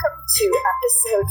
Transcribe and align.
welcome 0.00 0.24
to 0.32 0.46
episode 0.48 1.28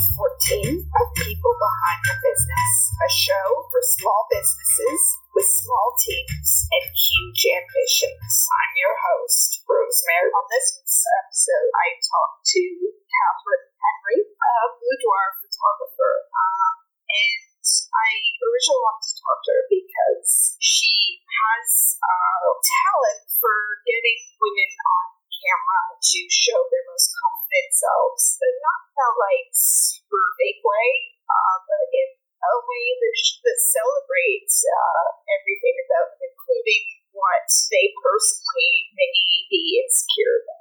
14 0.61 0.77
of 0.77 1.06
People 1.18 1.54
Behind 1.58 2.02
the 2.06 2.18
Business, 2.21 2.73
a 3.02 3.10
show 3.10 3.48
for 3.65 3.81
small 3.98 4.29
businesses 4.29 5.02
with 5.34 5.49
small 5.65 5.97
teams 5.97 6.70
and 6.70 6.86
huge 6.94 7.42
ambitions. 7.50 8.29
I'm 8.46 8.74
your 8.78 8.94
host, 8.94 9.66
Rosemary. 9.66 10.29
On 10.38 10.46
this 10.54 10.86
episode, 10.86 11.70
I 11.82 11.97
talked 11.97 12.46
to 12.46 12.62
Katherine 13.10 13.74
Henry, 13.74 14.19
a 14.37 14.54
boudoir 14.78 15.26
photographer. 15.42 16.13
Um, 16.29 16.73
and 17.09 17.65
I 17.89 18.09
originally 18.38 18.86
wanted 18.86 19.05
to 19.09 19.15
talk 19.17 19.39
to 19.49 19.49
her 19.49 19.63
because 19.65 20.61
she 20.61 21.25
has 21.25 21.97
uh, 22.05 22.45
talent 22.54 23.33
for 23.33 23.81
getting 23.81 24.29
women 24.38 24.70
on 24.77 25.04
camera 25.25 25.81
to 25.97 26.20
show 26.29 26.59
their 26.70 26.86
most 26.86 27.09
comfortable 27.17 27.38
themselves, 27.50 28.38
but 28.38 28.54
not 28.61 28.79
in 28.89 28.97
a 29.02 29.09
like 29.18 29.50
super 29.54 30.23
fake 30.37 30.61
way, 30.64 30.89
uh, 31.25 31.56
but 31.65 31.83
in 31.92 32.10
a 32.40 32.56
way 32.64 32.86
that, 33.02 33.18
that 33.44 33.60
celebrates 33.60 34.64
uh, 34.64 35.06
everything 35.42 35.76
about 35.90 36.16
including 36.22 36.84
what 37.12 37.48
they 37.73 37.92
personally 38.00 38.73
may 38.96 39.18
be 39.50 39.84
insecure 39.84 40.46
about. 40.46 40.59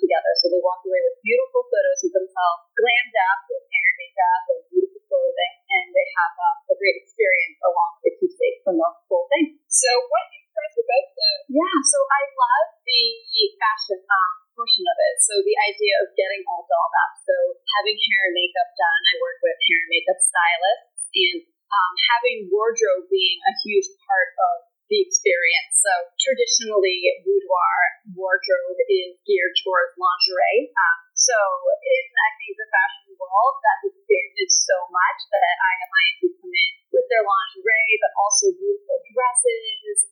together. 0.00 0.30
So 0.40 0.48
they 0.48 0.62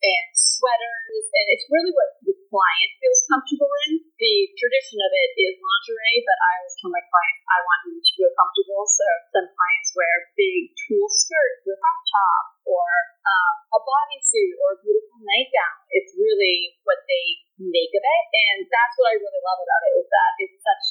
and 0.03 0.27
sweaters, 0.35 1.25
and 1.31 1.47
it's 1.55 1.67
really 1.71 1.95
what 1.95 2.11
the 2.27 2.35
client 2.51 2.91
feels 2.99 3.23
comfortable 3.31 3.71
in. 3.87 4.03
The 4.19 4.35
tradition 4.59 4.99
of 4.99 5.13
it 5.15 5.31
is 5.39 5.63
lingerie, 5.63 6.27
but 6.27 6.39
I 6.43 6.51
always 6.59 6.77
tell 6.83 6.91
my 6.91 7.05
clients 7.07 7.43
I 7.47 7.59
want 7.63 7.81
you 7.87 7.99
to 8.03 8.13
feel 8.19 8.33
comfortable. 8.35 8.83
So 8.83 9.07
some 9.31 9.47
clients 9.47 9.91
wear 9.95 10.15
big 10.35 10.75
tulle 10.75 11.11
skirts 11.11 11.63
with 11.63 11.79
a 11.79 11.95
top, 12.11 12.45
or 12.67 12.91
um, 13.23 13.55
a 13.79 13.81
bodysuit, 13.83 14.59
or 14.59 14.69
a 14.75 14.79
beautiful 14.83 15.23
nightgown. 15.23 15.77
It's 15.95 16.13
really 16.19 16.75
what 16.83 16.99
they 17.07 17.47
make 17.63 17.95
of 17.95 18.03
it, 18.03 18.25
and 18.35 18.67
that's 18.67 18.95
what 18.99 19.15
I 19.15 19.23
really 19.23 19.43
love 19.47 19.61
about 19.63 19.83
it 19.87 19.95
is 20.03 20.09
that 20.11 20.31
it's 20.43 20.59
such 20.59 20.82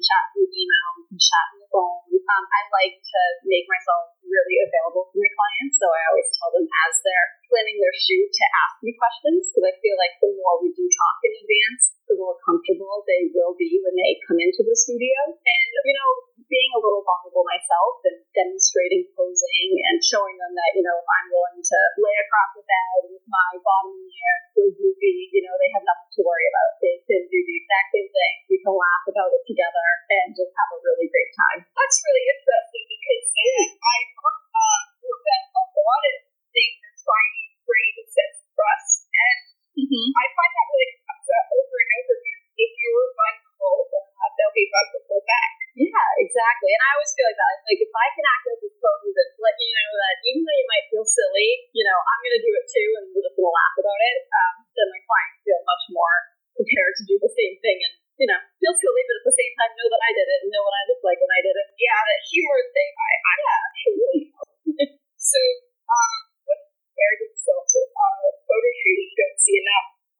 chat 0.00 0.29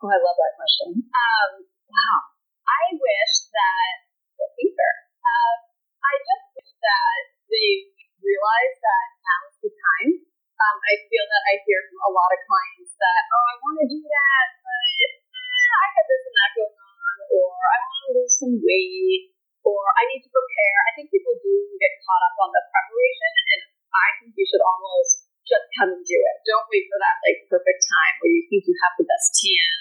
Oh, 0.01 0.09
I 0.09 0.17
love 0.17 0.33
that 0.33 0.57
question. 0.57 0.97
Um, 0.97 1.51
wow. 1.61 2.19
I 2.65 2.85
wish 2.97 3.35
that 3.53 3.95
the 4.33 4.49
future. 4.57 4.95
Uh, 5.21 5.55
I 6.01 6.13
just 6.25 6.45
wish 6.57 6.73
that 6.81 7.21
they 7.53 7.69
realize 8.25 8.75
that 8.81 9.07
now 9.21 9.41
is 9.53 9.57
the 9.61 9.73
time. 9.77 10.25
Um, 10.57 10.77
I 10.89 11.05
feel 11.05 11.27
that 11.29 11.45
I 11.53 11.61
hear 11.69 11.85
from 11.93 12.01
a 12.01 12.13
lot 12.17 12.33
of 12.33 12.41
clients 12.49 12.97
that, 12.97 13.23
oh, 13.29 13.45
I 13.45 13.55
want 13.61 13.77
to 13.85 13.87
do 13.93 14.01
that, 14.01 14.47
but 14.65 14.81
eh, 15.37 15.69
I 15.69 15.87
have 15.93 16.07
this 16.09 16.25
and 16.25 16.37
that 16.37 16.53
going 16.57 16.81
on, 16.81 17.17
or 17.37 17.53
I 17.61 17.77
want 17.85 18.01
to 18.01 18.11
lose 18.17 18.35
some 18.41 18.57
weight, 18.57 19.37
or 19.69 19.85
I 20.01 20.09
need 20.09 20.25
to 20.25 20.33
prepare. 20.33 20.77
I 20.89 20.93
think 20.97 21.13
people 21.13 21.37
do 21.45 21.77
get 21.77 21.93
caught 22.09 22.25
up 22.25 22.37
on 22.41 22.57
the 22.57 22.65
preparation, 22.73 23.33
and 23.53 23.61
I 23.93 24.09
think 24.17 24.33
you 24.33 24.49
should 24.49 24.65
almost 24.65 25.29
just 25.51 25.67
come 25.75 25.91
and 25.91 26.05
do 26.07 26.15
it. 26.15 26.37
Don't 26.47 26.71
wait 26.71 26.87
for 26.87 26.99
that 27.03 27.19
like 27.27 27.43
perfect 27.51 27.83
time 27.83 28.15
where 28.23 28.33
you 28.33 28.47
think 28.47 28.63
you 28.71 28.77
have 28.87 28.95
the 28.95 29.09
best 29.09 29.35
tan 29.35 29.80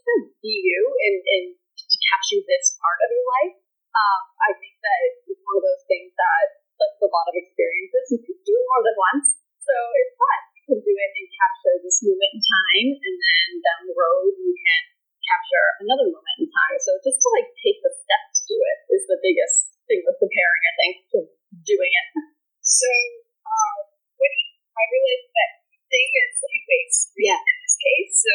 to 0.06 0.12
be 0.40 0.54
you 0.64 0.80
and, 1.06 1.16
and 1.20 1.44
to 1.56 1.96
capture 2.12 2.40
this 2.44 2.76
part 2.80 2.98
of 3.04 3.08
your 3.10 3.26
life. 3.40 3.54
Um, 3.90 4.20
I 4.38 4.50
think 4.56 4.74
that 4.80 4.98
it's 5.26 5.42
one 5.42 5.58
of 5.58 5.64
those 5.66 5.84
things 5.90 6.14
that, 6.14 6.46
like 6.78 6.96
a 7.02 7.10
lot 7.10 7.26
of 7.26 7.34
experiences, 7.34 8.14
you 8.14 8.20
can 8.22 8.38
do 8.46 8.54
it 8.54 8.66
more 8.70 8.82
than 8.86 8.96
once. 8.96 9.26
So 9.60 9.74
it's 9.74 10.14
fun. 10.16 10.40
You 10.56 10.62
can 10.70 10.80
do 10.80 10.94
it 10.94 11.10
and 11.18 11.26
capture 11.30 11.74
this 11.82 11.98
moment 12.06 12.32
in 12.38 12.40
time, 12.40 12.88
and 12.96 13.14
then 13.18 13.46
down 13.60 13.82
the 13.90 13.96
road, 13.98 14.32
you 14.38 14.54
can 14.54 14.82
capture 15.26 15.66
another 15.84 16.08
moment 16.08 16.36
in 16.38 16.48
time. 16.48 16.76
So 16.78 16.96
just 17.02 17.18
to 17.18 17.28
like 17.34 17.50
take 17.58 17.78
the 17.82 17.92
step 17.92 18.22
to 18.30 18.42
do 18.46 18.56
it 18.56 18.78
is 18.94 19.04
the 19.10 19.18
biggest 19.20 19.70
thing 19.90 20.00
with 20.06 20.18
preparing, 20.22 20.62
I 20.62 20.74
think, 20.78 20.94
to 21.14 21.18
doing 21.66 21.92
it. 21.92 22.08
So, 22.60 22.86
uh, 22.86 23.76
what 24.20 24.28
do 24.30 24.36
you, 24.36 24.48
I 24.76 24.84
realized 24.92 25.32
that 25.32 25.52
thing 25.90 26.08
is 26.12 26.32
two 26.38 26.62
ways 26.70 26.94
yeah. 27.18 27.40
in 27.40 27.56
this 27.66 27.76
case. 27.80 28.12
So, 28.20 28.32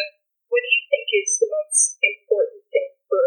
what 0.50 0.62
do 0.62 0.70
you 0.70 0.84
think 0.90 1.06
is 1.20 1.30
the 1.42 1.50
most 1.50 1.82
important 2.02 2.64
thing 2.70 2.92
for 3.10 3.24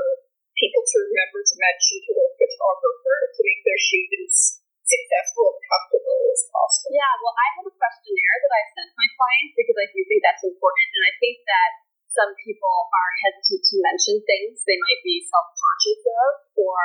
people 0.59 0.83
to 0.83 0.97
remember 1.07 1.41
to 1.43 1.55
mention 1.59 1.97
to 2.03 2.11
their 2.15 2.33
photographer 2.35 3.17
to 3.35 3.41
make 3.47 3.61
their 3.63 3.81
shoot 3.81 4.11
as 4.27 4.59
successful 4.89 5.55
and 5.55 5.61
comfortable 5.69 6.19
as 6.33 6.43
possible? 6.49 6.91
Yeah, 6.97 7.13
well, 7.23 7.37
I 7.37 7.49
have 7.61 7.67
a 7.69 7.75
questionnaire 7.75 8.37
that 8.43 8.53
I 8.53 8.63
send 8.75 8.91
my 8.97 9.09
clients 9.15 9.55
because 9.55 9.79
I 9.79 9.87
do 9.93 10.01
think 10.09 10.21
that's 10.25 10.45
important. 10.45 10.89
And 10.99 11.05
I 11.07 11.15
think 11.21 11.37
that 11.47 11.71
some 12.09 12.33
people 12.41 12.77
are 12.91 13.13
hesitant 13.29 13.63
to 13.63 13.75
mention 13.85 14.17
things 14.25 14.65
they 14.65 14.81
might 14.81 15.03
be 15.05 15.23
self 15.29 15.55
conscious 15.55 16.03
of 16.03 16.33
or 16.57 16.81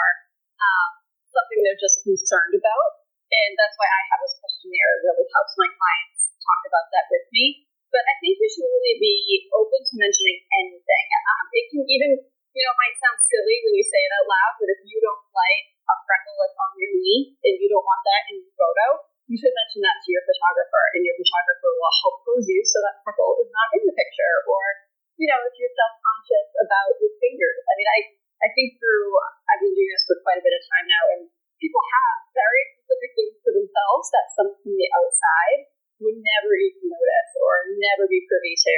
um, 0.60 0.90
something 1.32 1.60
they're 1.64 1.80
just 1.80 2.04
concerned 2.04 2.54
about. 2.54 3.02
And 3.34 3.58
that's 3.58 3.74
why 3.82 3.90
I 3.90 4.02
have 4.14 4.22
this 4.22 4.38
questionnaire. 4.38 4.92
It 5.00 5.02
really 5.10 5.28
helps 5.34 5.58
my 5.58 5.70
clients 5.74 6.38
talk 6.38 6.62
about 6.70 6.88
that 6.94 7.10
with 7.10 7.26
me. 7.34 7.66
But 7.94 8.04
I 8.10 8.18
think 8.18 8.42
you 8.42 8.50
should 8.50 8.66
really 8.66 8.98
be 8.98 9.46
open 9.54 9.80
to 9.86 9.94
mentioning 10.02 10.42
anything. 10.58 11.06
Um, 11.30 11.46
it 11.54 11.66
can 11.70 11.86
even, 11.86 12.12
you 12.26 12.62
know, 12.66 12.74
it 12.74 12.82
might 12.82 12.98
sound 12.98 13.22
silly 13.22 13.56
when 13.62 13.78
you 13.78 13.86
say 13.86 14.02
it 14.02 14.14
out 14.18 14.26
loud, 14.26 14.54
but 14.58 14.74
if 14.74 14.82
you 14.82 14.98
don't 14.98 15.22
like 15.30 15.64
a 15.86 15.96
freckle 16.10 16.34
that's 16.42 16.58
on 16.58 16.74
your 16.82 16.90
knee 16.98 17.38
and 17.46 17.56
you 17.62 17.70
don't 17.70 17.86
want 17.86 18.02
that 18.02 18.34
in 18.34 18.42
your 18.42 18.56
photo, 18.58 19.06
you 19.30 19.38
should 19.38 19.54
mention 19.54 19.86
that 19.86 20.02
to 20.04 20.10
your 20.10 20.26
photographer, 20.26 20.84
and 20.98 21.02
your 21.06 21.16
photographer 21.16 21.70
will 21.70 21.96
help 22.04 22.16
pose 22.28 22.50
you 22.50 22.60
so 22.66 22.82
that 22.84 23.00
freckle 23.06 23.40
is 23.40 23.50
not 23.54 23.70
in 23.78 23.86
the 23.88 23.96
picture. 23.96 24.36
Or, 24.50 24.62
you 25.16 25.30
know, 25.30 25.40
if 25.48 25.54
you're 25.56 25.72
self 25.78 25.94
conscious 26.02 26.50
about 26.66 26.98
your 26.98 27.14
fingers. 27.22 27.62
I 27.70 27.74
mean, 27.78 27.90
I, 27.94 28.00
I 28.44 28.48
think 28.58 28.82
through, 28.82 29.14
I've 29.54 29.62
been 29.64 29.78
doing 29.78 29.92
this 29.94 30.04
for 30.10 30.20
quite 30.26 30.42
a 30.42 30.46
bit 30.46 30.58
of 30.58 30.64
time 30.66 30.88
now, 30.90 31.04
and 31.16 31.22
people 31.62 31.80
have 31.80 32.16
very 32.36 32.64
specific 32.76 33.12
things 33.16 33.36
to 33.48 33.50
themselves 33.56 34.06
that 34.12 34.26
someone 34.36 34.60
from 34.60 34.76
the 34.76 34.90
outside 34.92 35.72
would 36.04 36.20
never 36.20 36.52
even 36.60 36.92
or 36.92 37.03
never 37.84 38.08
be 38.08 38.24
privy 38.24 38.56
to. 38.56 38.76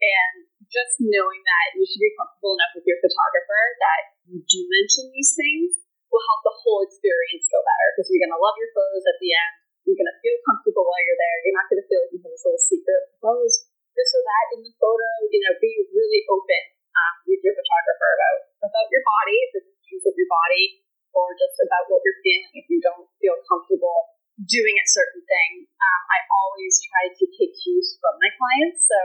And 0.00 0.48
just 0.72 0.98
knowing 1.00 1.40
that 1.44 1.66
you 1.76 1.84
should 1.84 2.02
be 2.02 2.12
comfortable 2.16 2.56
enough 2.56 2.72
with 2.76 2.84
your 2.88 3.00
photographer 3.00 3.62
that 3.80 4.02
you 4.26 4.42
do 4.44 4.60
mention 4.66 5.12
these 5.14 5.32
things 5.36 5.78
will 6.10 6.24
help 6.32 6.42
the 6.42 6.56
whole 6.64 6.80
experience 6.84 7.46
go 7.52 7.60
better 7.62 7.88
because 7.94 8.08
you're 8.10 8.24
going 8.24 8.34
to 8.34 8.42
love 8.42 8.56
your 8.58 8.72
photos 8.74 9.04
at 9.06 9.18
the 9.20 9.30
end. 9.30 9.52
You're 9.86 9.98
going 9.98 10.10
to 10.10 10.18
feel 10.18 10.38
comfortable 10.42 10.82
while 10.82 11.02
you're 11.06 11.20
there. 11.20 11.36
You're 11.46 11.58
not 11.58 11.68
going 11.70 11.80
to 11.80 11.86
feel 11.86 12.00
like 12.02 12.10
you 12.10 12.20
have 12.26 12.32
this 12.34 12.42
little 12.42 12.58
secret 12.58 13.02
pose, 13.22 13.70
this 13.94 14.10
or 14.18 14.22
that 14.26 14.46
in 14.58 14.60
the 14.66 14.74
photo. 14.82 15.08
You 15.30 15.40
know, 15.46 15.54
be 15.62 15.72
really 15.94 16.22
open 16.26 16.62
um, 16.90 17.14
with 17.30 17.40
your 17.46 17.54
photographer 17.54 18.10
about 18.18 18.38
about 18.66 18.86
your 18.90 19.04
body, 19.06 19.38
the 19.54 19.62
views 19.86 20.02
of 20.02 20.14
your 20.18 20.26
body, 20.26 20.82
or 21.14 21.38
just 21.38 21.56
about 21.62 21.86
what 21.86 22.02
you're 22.02 22.18
feeling 22.26 22.50
if 22.58 22.66
you 22.66 22.82
don't 22.82 23.06
feel 23.22 23.38
comfortable 23.46 24.15
doing 24.44 24.76
a 24.76 24.86
certain 24.92 25.24
thing. 25.24 25.64
Um, 25.64 26.02
I 26.12 26.18
always 26.28 26.76
try 26.84 27.08
to 27.08 27.24
take 27.40 27.56
cues 27.56 27.96
from 27.96 28.20
my 28.20 28.28
clients. 28.36 28.84
So 28.84 29.00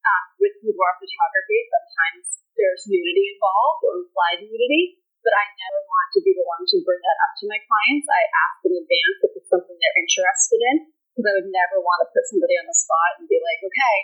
um, 0.00 0.24
with 0.40 0.56
boudoir 0.64 0.96
photography, 0.96 1.60
sometimes 1.68 2.40
there's 2.56 2.88
nudity 2.88 3.36
involved 3.36 3.80
or 3.84 3.92
implied 4.04 4.40
nudity, 4.40 5.00
but 5.20 5.36
I 5.36 5.44
never 5.52 5.80
want 5.84 6.08
to 6.16 6.20
be 6.24 6.32
the 6.32 6.48
one 6.48 6.64
to 6.64 6.76
bring 6.80 7.00
that 7.00 7.18
up 7.28 7.32
to 7.40 7.44
my 7.48 7.60
clients. 7.60 8.08
I 8.08 8.22
ask 8.24 8.56
in 8.64 8.72
advance 8.80 9.18
if 9.20 9.32
it's 9.36 9.50
something 9.52 9.76
they're 9.76 10.00
interested 10.00 10.60
in, 10.60 10.76
because 11.12 11.26
I 11.28 11.36
would 11.36 11.52
never 11.52 11.84
want 11.84 12.00
to 12.04 12.12
put 12.16 12.24
somebody 12.32 12.56
on 12.56 12.64
the 12.64 12.76
spot 12.76 13.20
and 13.20 13.28
be 13.28 13.36
like, 13.36 13.60
okay, 13.60 13.96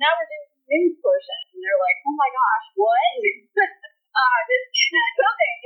now 0.00 0.12
we're 0.16 0.28
doing 0.28 0.48
the 0.48 0.64
nude 0.72 0.96
portion. 1.04 1.40
And 1.52 1.60
they're 1.60 1.82
like, 1.82 1.98
oh 2.08 2.16
my 2.16 2.30
gosh, 2.32 2.66
what? 2.80 3.12
uh, 4.16 4.40
this 4.48 4.64
is 4.64 5.08
coming. 5.20 5.60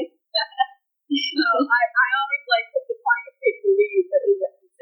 so 1.06 1.46
I, 1.70 1.82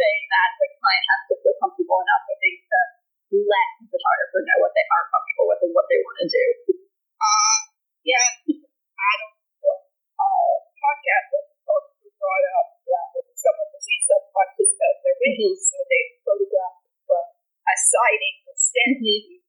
saying 0.05 0.25
that 0.29 0.51
the 0.61 0.69
client 0.77 1.05
has 1.09 1.21
to 1.33 1.35
feel 1.41 1.56
comfortable 1.65 2.01
enough, 2.05 2.25
I 2.29 2.37
think, 2.37 2.56
to 2.69 2.81
let 3.41 3.69
the 3.81 3.87
photographer 3.89 4.41
know 4.45 4.59
what 4.61 4.73
they 4.77 4.85
are 4.85 5.05
comfortable 5.09 5.47
with 5.49 5.61
and 5.65 5.73
what 5.73 5.87
they 5.89 5.99
want 6.05 6.17
to 6.21 6.29
do. 6.29 6.45
Uh, 7.17 7.56
yeah, 8.05 8.29
I 8.45 9.12
don't 9.17 9.33
know. 9.65 9.81
Uh, 10.21 10.55
podcast 10.77 11.29
brought 12.21 12.47
up 12.61 12.69
that 12.85 13.09
someone 13.33 13.71
was 13.73 13.85
self-conscious 13.85 14.71
about 14.77 14.97
their 15.01 15.17
weight, 15.25 15.56
so 15.56 15.77
they 15.89 16.03
photographed 16.21 16.85
from 17.09 17.25
a 17.65 17.75
sighting 17.75 18.37
instead 18.53 18.91
Mm-hmm. 19.01 19.41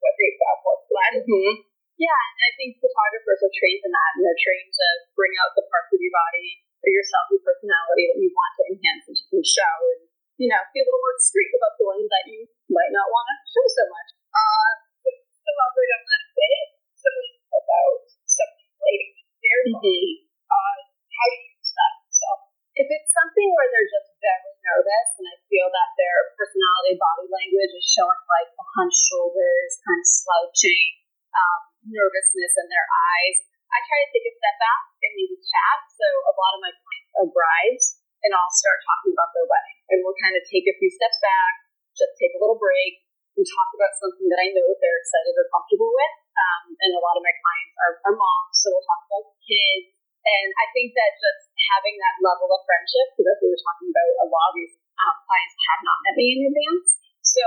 what 0.00 0.14
they 0.16 0.30
found 0.38 0.58
more 0.62 0.80
flat. 0.86 1.12
Mm-hmm. 1.18 1.66
Yeah, 2.00 2.16
and 2.16 2.38
I 2.40 2.50
think 2.56 2.80
photographers 2.80 3.44
are 3.44 3.54
trained 3.58 3.82
in 3.84 3.92
that, 3.92 4.10
and 4.16 4.22
they're 4.24 4.40
trained 4.40 4.72
to 4.72 4.86
bring 5.12 5.34
out 5.42 5.52
the 5.52 5.66
parts 5.68 5.92
of 5.92 6.00
your 6.00 6.14
body 6.14 6.64
or 6.80 6.88
yourself, 6.88 7.28
your 7.28 7.44
personality 7.44 8.08
that 8.08 8.18
you 8.24 8.30
want 8.32 8.52
to 8.56 8.62
enhance 8.72 9.04
and 9.30 9.46
show, 9.46 9.76
and 9.96 10.10
you 10.40 10.48
know, 10.48 10.60
be 10.72 10.80
a 10.80 10.84
little 10.86 11.02
more 11.04 11.16
discreet 11.20 11.52
about 11.52 11.76
the 11.76 11.84
ones 11.84 12.08
that 12.08 12.24
you 12.26 12.48
might 12.72 12.92
not 12.94 13.12
want 13.12 13.26
to 13.28 13.36
show 13.44 13.66
so 13.68 13.84
much. 13.92 14.08
Uh, 14.32 14.72
to 15.04 15.50
elaborate 15.52 15.92
on 15.92 16.02
that 16.06 16.22
a 16.24 16.30
bit, 16.32 16.66
something 16.96 17.34
about 17.52 17.98
something 18.24 18.68
relating 18.80 19.12
to 19.20 19.24
their 19.44 19.60
body, 19.76 20.04
uh, 20.48 20.76
how 21.12 21.26
do 21.28 21.36
you 21.36 21.52
use 21.60 21.72
that 21.76 21.92
yourself? 22.08 22.38
If 22.72 22.86
it's 22.88 23.10
something 23.12 23.48
where 23.52 23.68
they're 23.68 23.92
just 23.92 24.10
very 24.16 24.52
nervous 24.64 25.08
and 25.20 25.26
I 25.28 25.36
feel 25.50 25.68
that 25.68 25.90
their 26.00 26.18
personality 26.38 26.96
body 26.96 27.26
language 27.28 27.74
is 27.76 27.84
showing 27.84 28.22
like 28.24 28.48
the 28.56 28.64
hunched 28.80 29.02
shoulders, 29.12 29.70
kind 29.84 30.00
of 30.00 30.08
slouching, 30.08 30.88
um, 31.36 31.60
nervousness 31.84 32.54
in 32.56 32.66
their 32.72 32.88
eyes, 33.12 33.36
I 33.70 33.78
try 33.86 33.98
to 34.02 34.08
take 34.10 34.26
a 34.26 34.34
step 34.34 34.56
back 34.58 34.82
and 35.04 35.12
maybe 35.14 35.36
chat. 35.36 35.78
So 35.94 36.06
a 36.26 36.32
lot 36.32 36.56
of 36.56 36.60
my 36.64 36.72
clients 36.74 37.12
are 37.20 37.28
brides 37.28 37.99
and 38.24 38.30
I'll 38.36 38.52
start 38.52 38.78
talking 38.84 39.12
about 39.16 39.30
their 39.32 39.48
wedding 39.48 39.78
and 39.92 39.98
we'll 40.04 40.18
kind 40.20 40.36
of 40.36 40.42
take 40.46 40.66
a 40.68 40.76
few 40.76 40.90
steps 40.92 41.18
back, 41.20 41.52
just 41.96 42.14
take 42.20 42.32
a 42.36 42.40
little 42.40 42.60
break 42.60 43.00
and 43.38 43.44
talk 43.46 43.70
about 43.76 43.92
something 43.96 44.26
that 44.28 44.40
I 44.40 44.52
know 44.52 44.66
that 44.66 44.80
they're 44.82 45.00
excited 45.00 45.34
or 45.38 45.46
comfortable 45.48 45.90
with. 45.90 46.14
Um, 46.36 46.62
and 46.76 46.90
a 46.96 47.02
lot 47.02 47.16
of 47.16 47.24
my 47.24 47.34
clients 47.34 47.74
are, 47.80 47.94
are 48.10 48.16
moms, 48.16 48.56
so 48.60 48.72
we'll 48.72 48.84
talk 48.84 49.02
about 49.08 49.24
kids. 49.44 49.96
And 50.20 50.48
I 50.60 50.66
think 50.76 50.92
that 50.92 51.16
just 51.16 51.48
having 51.72 51.96
that 51.96 52.16
level 52.20 52.52
of 52.52 52.60
friendship, 52.68 53.16
because 53.16 53.40
we 53.40 53.48
were 53.48 53.62
talking 53.64 53.88
about, 53.88 54.08
a 54.20 54.28
lot 54.28 54.46
of 54.52 54.54
these 54.60 54.74
um, 55.00 55.16
clients 55.24 55.54
have 55.56 55.82
not 55.84 55.98
met 56.04 56.14
me 56.20 56.26
in 56.36 56.40
advance. 56.52 56.88
So 57.24 57.44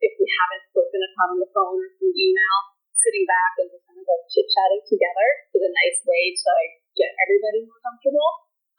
if 0.00 0.12
we 0.16 0.24
haven't 0.24 0.64
spoken 0.72 1.00
a 1.04 1.10
ton 1.12 1.28
on 1.36 1.38
the 1.44 1.50
phone 1.52 1.76
or 1.76 1.88
through 2.00 2.16
email, 2.16 2.56
sitting 2.96 3.24
back 3.28 3.52
and 3.60 3.68
just 3.72 3.84
kind 3.88 4.00
of 4.00 4.04
like 4.04 4.24
chit 4.28 4.48
chatting 4.48 4.84
together 4.84 5.28
is 5.56 5.64
a 5.64 5.72
nice 5.72 6.00
way 6.04 6.36
to 6.36 6.44
like 6.56 6.72
get 6.96 7.10
everybody 7.24 7.64
more 7.64 7.80
comfortable. 7.80 8.30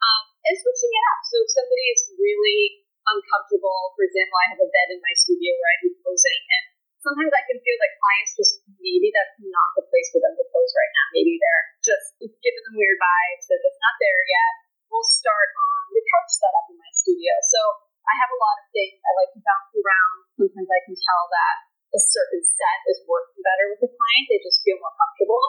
Um, 0.02 0.22
and 0.46 0.54
switching 0.58 0.92
it 0.92 1.04
up. 1.14 1.20
So 1.26 1.34
if 1.42 1.48
somebody 1.54 1.86
is 1.94 2.02
really 2.18 2.60
uncomfortable, 3.02 3.94
for 3.94 4.02
example, 4.06 4.36
I 4.38 4.46
have 4.54 4.62
a 4.62 4.70
bed 4.70 4.88
in 4.94 5.00
my 5.02 5.14
studio 5.14 5.50
where 5.58 5.70
I 5.72 5.78
do 5.82 5.88
posing, 6.02 6.42
and 6.50 6.64
sometimes 7.02 7.32
I 7.34 7.42
can 7.46 7.58
feel 7.58 7.78
that 7.82 7.98
clients 7.98 8.32
just 8.38 8.52
maybe 8.78 9.10
that's 9.10 9.36
not 9.42 9.70
the 9.74 9.86
place 9.90 10.08
for 10.14 10.22
them 10.22 10.34
to 10.38 10.44
pose 10.50 10.72
right 10.74 10.92
now. 10.94 11.06
Maybe 11.14 11.34
they're 11.38 11.66
just 11.82 12.06
giving 12.22 12.62
them 12.62 12.78
weird 12.78 12.98
vibes, 13.02 13.44
they're 13.50 13.66
just 13.66 13.80
not 13.82 13.96
there 13.98 14.22
yet. 14.26 14.52
We'll 14.86 15.06
start 15.06 15.48
on 15.56 15.82
the 15.96 16.04
couch 16.04 16.30
setup 16.36 16.66
in 16.68 16.76
my 16.78 16.92
studio. 16.92 17.32
So 17.48 17.60
I 18.06 18.14
have 18.18 18.30
a 18.34 18.38
lot 18.38 18.56
of 18.60 18.66
things 18.70 19.00
I 19.02 19.12
like 19.18 19.32
to 19.34 19.42
bounce 19.42 19.72
around. 19.72 20.16
Sometimes 20.36 20.68
I 20.68 20.80
can 20.84 20.96
tell 20.98 21.22
that 21.32 21.56
a 21.96 22.00
certain 22.00 22.42
set 22.44 22.78
is 22.92 23.04
working 23.08 23.40
better 23.40 23.72
with 23.72 23.80
the 23.84 23.90
client. 23.92 24.24
They 24.28 24.40
just 24.42 24.60
feel 24.64 24.80
more 24.80 24.92
comfortable 24.96 25.44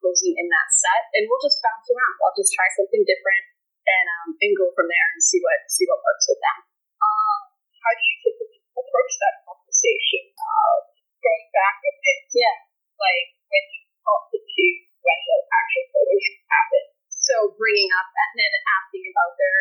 posing 0.00 0.36
in 0.36 0.46
that 0.48 0.68
set, 0.72 1.02
and 1.16 1.24
we'll 1.28 1.40
just 1.44 1.60
bounce 1.60 1.88
around. 1.88 2.14
I'll 2.24 2.36
just 2.36 2.52
try 2.52 2.68
something 2.76 3.02
different 3.04 3.44
and 3.86 4.06
um, 4.20 4.28
and 4.42 4.52
go 4.58 4.66
from 4.74 4.90
there 4.90 5.06
and 5.14 5.22
see 5.22 5.38
what 5.42 5.58
see 5.70 5.86
what 5.86 6.02
works 6.02 6.26
with 6.26 6.40
them. 6.42 6.58
Um, 6.98 7.38
how 7.78 7.92
do 7.94 8.02
you 8.02 8.16
typically 8.26 8.60
approach 8.74 9.12
that 9.22 9.34
conversation? 9.46 10.22
Uh, 10.34 10.76
going 11.22 11.46
back 11.54 11.76
a 11.82 11.92
bit, 12.02 12.18
Yeah. 12.34 12.56
like 12.98 13.26
when 13.46 13.64
you 13.70 13.82
talk 14.02 14.22
to 14.34 14.38
when 14.38 15.18
the 15.22 15.36
actual 15.46 15.84
photo 15.94 16.14
shoot 16.18 16.40
happens. 16.50 16.88
So 17.10 17.34
bringing 17.58 17.90
up 17.94 18.08
and 18.10 18.32
then 18.38 18.52
asking 18.78 19.04
about 19.10 19.32
their 19.38 19.58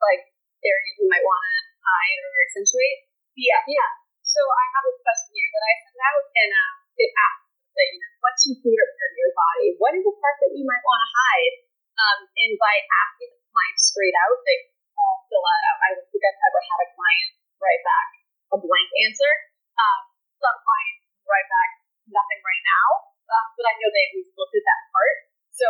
like 0.00 0.24
areas 0.64 0.94
you 1.00 1.08
might 1.08 1.24
want 1.24 1.40
to 1.44 1.56
hide 1.84 2.20
or 2.24 2.32
accentuate. 2.48 3.08
Yeah. 3.36 3.60
Yeah. 3.68 3.90
So 4.24 4.40
I 4.40 4.64
have 4.76 4.84
a 4.84 4.94
questionnaire 5.00 5.52
that 5.54 5.64
I 5.64 5.72
send 5.80 5.98
out, 6.02 6.24
and 6.28 6.50
um, 6.52 6.74
it 7.00 7.08
asks, 7.08 7.46
that, 7.76 7.88
you 7.92 8.00
know, 8.00 8.12
what's 8.20 8.42
your 8.48 8.56
favorite 8.60 8.92
part 8.96 9.10
of 9.12 9.16
your 9.16 9.32
body? 9.36 9.66
What 9.80 9.92
is 9.96 10.02
the 10.04 10.12
part 10.16 10.36
that 10.44 10.52
you 10.52 10.64
might 10.64 10.84
want 10.84 11.00
to 11.04 11.10
hide? 11.12 11.54
Um, 11.96 12.18
and 12.28 12.52
by 12.60 12.74
asking 12.76 13.32
the 13.32 13.42
client 13.48 13.76
straight 13.80 14.16
out, 14.20 14.36
they 14.44 14.58
all 15.00 15.24
fill 15.32 15.40
that 15.40 15.62
out. 15.72 15.78
I 15.80 15.88
don't 15.96 16.08
think 16.12 16.22
I've 16.24 16.42
ever 16.44 16.60
had 16.60 16.80
a 16.84 16.88
client 16.92 17.28
write 17.56 17.82
back 17.84 18.08
a 18.52 18.56
blank 18.60 18.88
answer. 19.08 19.32
Um, 19.80 20.00
some 20.36 20.56
clients 20.60 21.02
write 21.24 21.48
back 21.48 21.70
nothing 22.06 22.40
right 22.44 22.64
now, 22.64 22.88
uh, 23.26 23.46
but 23.56 23.64
I 23.66 23.74
know 23.80 23.88
they 23.90 24.04
at 24.06 24.14
least 24.14 24.36
looked 24.38 24.54
at 24.54 24.64
that 24.64 24.82
part. 24.92 25.16
So 25.50 25.66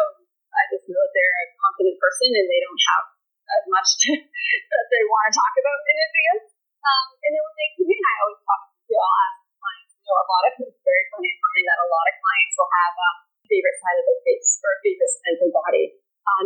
I 0.50 0.62
just 0.68 0.85
know 0.90 0.99
that 0.99 1.12
they're 1.14 1.38
a 1.40 1.47
confident 1.62 1.97
person 2.02 2.28
and 2.35 2.47
they 2.50 2.61
don't 2.61 2.83
have 2.90 3.04
as 3.47 3.64
much 3.71 3.88
to, 4.04 4.11
that 4.73 4.87
they 4.90 5.02
want 5.06 5.30
to 5.30 5.33
talk 5.38 5.54
about 5.56 5.80
in 5.87 5.97
advance. 5.97 6.47
Um, 6.83 7.06
and 7.23 7.33
when 7.38 7.54
they 7.54 7.68
come 7.78 7.90
in, 7.90 8.02
I 8.02 8.14
always 8.26 8.42
talk 8.42 8.62
to 8.66 8.95
all 8.99 9.14
ask 9.26 9.37
clients. 9.59 9.92
You 9.95 10.11
know, 10.11 10.18
a 10.23 10.26
lot 10.26 10.45
of 10.47 10.52
it's 10.62 10.83
very 10.83 11.04
funny 11.11 11.30
to 11.35 11.38
find 11.38 11.64
that 11.66 11.78
a 11.83 11.88
lot 11.90 12.06
of 12.06 12.14
clients 12.18 12.54
will 12.59 12.73
have 12.73 12.95
a 12.95 13.11
favorite 13.47 13.78
side 13.78 13.99
of 13.99 14.04
their 14.06 14.21
face 14.26 14.50
or 14.62 14.71
a 14.75 14.78
favorite 14.83 15.12
side 15.14 15.33
of 15.35 15.38
their 15.42 15.54
body. 15.54 15.85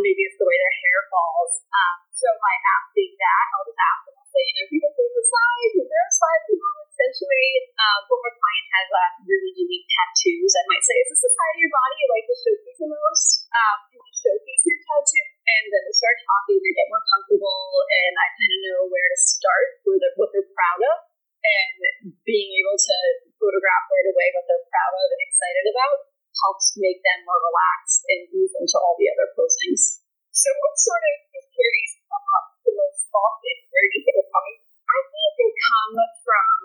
Um, 0.01 0.09
maybe 0.09 0.25
it's 0.25 0.41
the 0.41 0.49
way 0.49 0.57
their 0.57 0.77
hair 0.81 1.01
falls. 1.13 1.53
Um, 1.69 1.97
so 2.09 2.25
by 2.41 2.55
asking 2.81 3.13
that, 3.21 3.45
I'll 3.53 3.69
just 3.69 3.81
ask 3.85 4.01
them, 4.09 4.17
I'll 4.17 4.33
say, 4.33 4.41
you 4.49 4.55
know, 4.57 4.67
people 4.73 4.93
favorite 4.97 5.29
side, 5.29 5.73
is 5.77 5.89
there 5.93 6.09
a 6.09 6.15
side 6.17 6.41
you 6.49 6.57
want 6.57 6.73
to 6.73 6.83
accentuate? 6.89 7.65
Um, 7.77 8.01
a 8.09 8.33
client 8.33 8.67
has 8.81 8.89
a 8.97 9.05
really 9.29 9.53
unique 9.61 9.85
tattoos, 9.93 10.53
I 10.57 10.65
might 10.73 10.85
say, 10.89 10.97
is 11.05 11.09
this 11.13 11.21
the 11.21 11.33
side 11.37 11.53
of 11.53 11.61
your 11.61 11.73
body 11.77 11.95
you 12.01 12.09
like 12.09 12.27
to 12.33 12.37
showcase 12.41 12.81
the 12.81 12.89
most? 12.89 13.29
Um, 13.53 13.77
you 13.93 13.97
want 14.01 14.09
to 14.09 14.21
showcase 14.25 14.63
your 14.65 14.81
tattoo? 14.81 15.27
And 15.45 15.65
then 15.69 15.83
they 15.85 15.93
start 15.93 16.17
talking, 16.25 16.57
they 16.65 16.73
get 16.73 16.89
more 16.89 17.05
comfortable, 17.05 17.61
and 17.85 18.13
I 18.17 18.27
kind 18.41 18.53
of 18.57 18.61
know 18.65 18.81
where 18.89 19.09
to 19.13 19.19
start, 19.21 19.67
where 19.85 20.01
they're, 20.01 20.17
what 20.17 20.33
they're 20.33 20.53
proud 20.57 20.81
of, 20.81 20.97
and 21.45 22.17
being 22.25 22.51
able 22.57 22.77
to 22.81 22.97
photograph 23.37 23.85
right 23.93 24.09
away 24.09 24.27
what 24.33 24.49
they're 24.49 24.69
proud 24.73 24.93
of 24.97 25.07
and 25.13 25.21
excited 25.29 25.67
about 25.77 26.09
helps 26.41 26.77
make 26.79 27.01
them 27.05 27.27
more 27.27 27.41
relaxed 27.41 28.00
and 28.11 28.31
move 28.35 28.53
into 28.59 28.77
all 28.77 28.99
the 28.99 29.09
other 29.15 29.31
postings. 29.39 30.03
So, 30.31 30.49
what 30.63 30.75
sort 30.79 31.03
of 31.03 31.13
insecurities 31.31 31.95
come 32.07 32.27
up 32.39 32.47
the 32.63 32.75
most 32.75 33.07
often? 33.11 33.57
Where 33.71 33.87
do 33.87 33.93
you 33.99 34.03
think 34.07 34.15
they're 34.19 34.35
coming? 34.35 34.59
I 34.91 34.99
think 35.07 35.31
they 35.39 35.51
come 35.55 35.95
from 36.23 36.59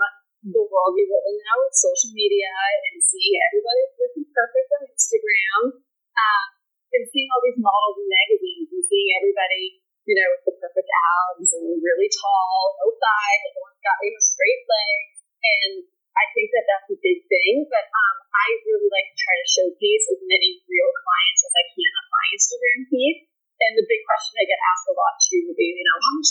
the 0.45 0.61
world 0.61 0.93
we 0.93 1.09
live 1.09 1.25
in 1.25 1.37
now 1.41 1.57
with 1.65 1.73
social 1.73 2.13
media 2.13 2.53
and 2.93 3.01
seeing 3.01 3.33
everybody 3.49 3.81
looking 3.97 4.29
perfect 4.29 4.69
on 4.77 4.85
Instagram, 4.85 5.81
um, 5.81 6.47
and 6.93 7.03
seeing 7.09 7.29
all 7.33 7.41
these 7.41 7.57
models 7.57 7.97
in 7.97 8.05
magazines 8.05 8.69
and 8.69 8.85
seeing 8.85 9.09
everybody, 9.17 9.81
you 10.05 10.13
know, 10.13 10.29
with 10.37 10.45
the 10.45 10.55
perfect 10.61 10.85
abs 10.85 11.49
and 11.49 11.81
really 11.81 12.09
tall, 12.13 12.77
no 12.77 12.93
thighs, 12.93 13.41
everyone's 13.49 13.81
got 13.81 13.97
you 14.05 14.13
know 14.13 14.21
straight 14.21 14.63
legs, 14.69 15.17
and 15.41 15.73
I 16.13 16.29
think 16.37 16.53
that 16.53 16.65
that's 16.69 16.93
a 16.93 16.97
big 17.01 17.25
thing. 17.25 17.65
But 17.65 17.89
um, 17.89 18.15
I 18.29 18.45
really 18.69 18.89
like 18.93 19.09
to 19.11 19.17
try 19.17 19.35
to 19.41 19.47
showcase 19.49 20.05
as 20.13 20.21
many 20.29 20.61
real 20.69 20.91
clients 20.93 21.41
as 21.41 21.53
I 21.57 21.65
can 21.73 21.89
on 21.89 22.05
my 22.13 22.25
Instagram 22.37 22.79
feed. 22.93 23.17
And 23.55 23.71
the 23.79 23.87
big 23.87 24.03
question 24.03 24.35
I 24.35 24.45
get 24.51 24.59
asked 24.59 24.91
a 24.91 24.95
lot 24.99 25.15
too 25.15 25.47
would 25.47 25.55
be, 25.55 25.71
you 25.71 25.85
know, 25.87 25.97
how 25.97 26.11
much 26.19 26.29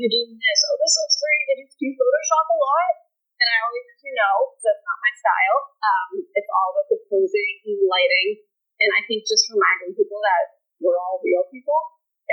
photoshopping 0.00 0.08
did 0.08 0.08
you 0.08 0.24
do 0.24 0.32
in 0.32 0.40
this? 0.40 0.60
Oh, 0.64 0.76
this 0.80 0.96
looks 0.96 1.16
great. 1.20 1.44
Did 1.44 1.58
you 1.60 1.68
do 1.68 1.88
Photoshop 2.00 2.46
a 2.48 2.56
lot? 2.56 2.94
And 3.36 3.48
I 3.52 3.56
always 3.68 3.84
say 4.00 4.12
no, 4.16 4.32
that's 4.56 4.84
not 4.84 4.98
my 5.00 5.12
style. 5.12 5.60
Um, 5.80 6.10
it's 6.32 6.50
all 6.56 6.68
about 6.72 6.88
the 6.88 6.98
posing 7.08 7.54
and 7.68 7.84
lighting. 7.84 8.28
And 8.80 8.90
I 8.96 9.04
think 9.04 9.28
just 9.28 9.44
reminding 9.52 9.92
people 9.92 10.20
that 10.24 10.56
we're 10.80 10.96
all 10.96 11.20
real 11.20 11.44
people. 11.52 11.76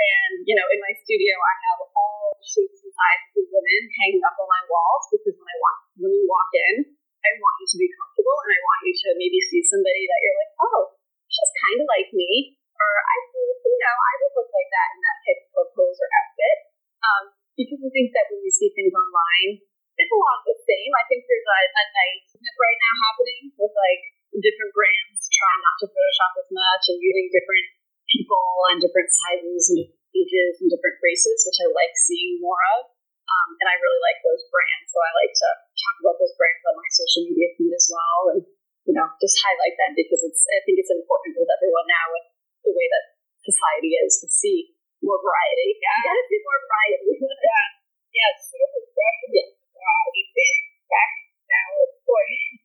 And, 0.00 0.48
you 0.48 0.56
know, 0.56 0.64
in 0.72 0.80
my 0.80 0.96
studio, 0.96 1.36
I 1.36 1.54
have 1.68 1.80
all 1.92 2.40
shapes 2.40 2.80
and 2.88 2.92
sizes 2.92 3.36
of 3.36 3.52
women 3.52 3.80
hanging 4.00 4.24
up 4.24 4.36
on 4.40 4.48
my 4.48 4.64
walls 4.64 5.04
because 5.12 5.36
when 5.36 5.48
I 5.48 5.56
want, 5.60 5.78
when 6.00 6.12
you 6.12 6.24
walk 6.24 6.48
in, 6.56 6.88
I 7.20 7.30
want 7.36 7.56
you 7.60 7.68
to 7.68 7.78
be 7.84 7.90
comfortable 7.92 8.36
and 8.48 8.50
I 8.56 8.60
want 8.64 8.80
you 8.88 8.94
to 8.96 9.08
maybe 9.20 9.40
see 9.44 9.60
somebody 9.60 10.08
that 10.08 10.20
you're 10.24 10.38
like, 10.40 10.54
oh, 10.64 10.96
she's 11.28 11.52
kind 11.68 11.84
of 11.84 11.86
like 11.90 12.08
me. 12.16 12.56
Or 12.78 12.92
I, 12.96 13.16
you 13.36 13.76
know, 13.76 13.92
I 13.92 14.12
would 14.24 14.32
look 14.38 14.50
like 14.54 14.70
that 14.70 14.88
in 14.94 15.00
that 15.04 15.18
type 15.20 15.42
of 15.52 15.66
pose 15.76 15.98
or 15.98 16.08
outfit. 16.08 16.56
Um, 17.02 17.24
because 17.58 17.82
I 17.82 17.90
think 17.90 18.14
that 18.14 18.30
when 18.30 18.46
you 18.46 18.52
see 18.54 18.70
things 18.70 18.94
online, 18.94 19.58
it's 19.98 20.14
a 20.14 20.18
lot 20.22 20.38
of 20.38 20.46
the 20.46 20.58
same. 20.62 20.90
I 20.94 21.04
think 21.10 21.26
there's 21.26 21.42
a, 21.42 21.58
a 21.58 21.84
nice 21.90 22.30
right 22.38 22.78
now 22.78 22.94
happening 23.10 23.42
with 23.58 23.74
like 23.74 24.02
different 24.38 24.70
brands 24.70 25.26
trying 25.26 25.62
not 25.66 25.76
to 25.82 25.86
Photoshop 25.90 26.32
as 26.38 26.48
much 26.54 26.82
and 26.94 27.02
using 27.02 27.26
different 27.34 27.66
people 28.06 28.46
and 28.70 28.78
different 28.78 29.10
sizes 29.10 29.74
and 29.74 29.90
ages 30.14 30.62
and 30.62 30.70
different 30.70 31.02
races, 31.02 31.42
which 31.42 31.58
I 31.58 31.66
like 31.74 31.94
seeing 31.98 32.38
more 32.38 32.62
of. 32.78 32.94
Um, 33.28 33.50
and 33.60 33.68
I 33.68 33.76
really 33.76 34.00
like 34.00 34.24
those 34.24 34.40
brands, 34.48 34.88
so 34.88 34.96
I 35.04 35.12
like 35.20 35.34
to 35.36 35.50
talk 35.76 35.96
about 36.00 36.16
those 36.16 36.32
brands 36.40 36.64
on 36.64 36.80
my 36.80 36.88
social 36.96 37.28
media 37.28 37.52
feed 37.60 37.76
as 37.76 37.84
well, 37.92 38.20
and 38.32 38.40
you 38.88 38.96
know, 38.96 39.04
just 39.20 39.36
highlight 39.44 39.76
them 39.76 39.92
because 39.92 40.24
it's. 40.24 40.48
I 40.48 40.64
think 40.64 40.80
it's 40.80 40.88
important 40.88 41.36
with 41.36 41.52
everyone 41.52 41.84
now 41.92 42.08
with 42.08 42.24
the 42.64 42.72
way 42.72 42.88
that 42.88 43.04
society 43.44 44.00
is 44.00 44.16
to 44.24 44.32
see 44.32 44.77
more 45.08 45.20
variety. 45.24 45.80
Yeah, 45.80 46.12
to 46.12 46.22
see 46.28 46.40
more 46.44 46.60
variety. 46.68 47.08
yeah, 47.48 47.64
yeah, 48.12 48.30
super 48.36 48.80
special. 48.92 49.28
Yeah 49.32 49.58
variety 49.78 50.24
big 50.34 50.58
back 50.90 51.12
now 51.46 51.70
for 52.04 52.20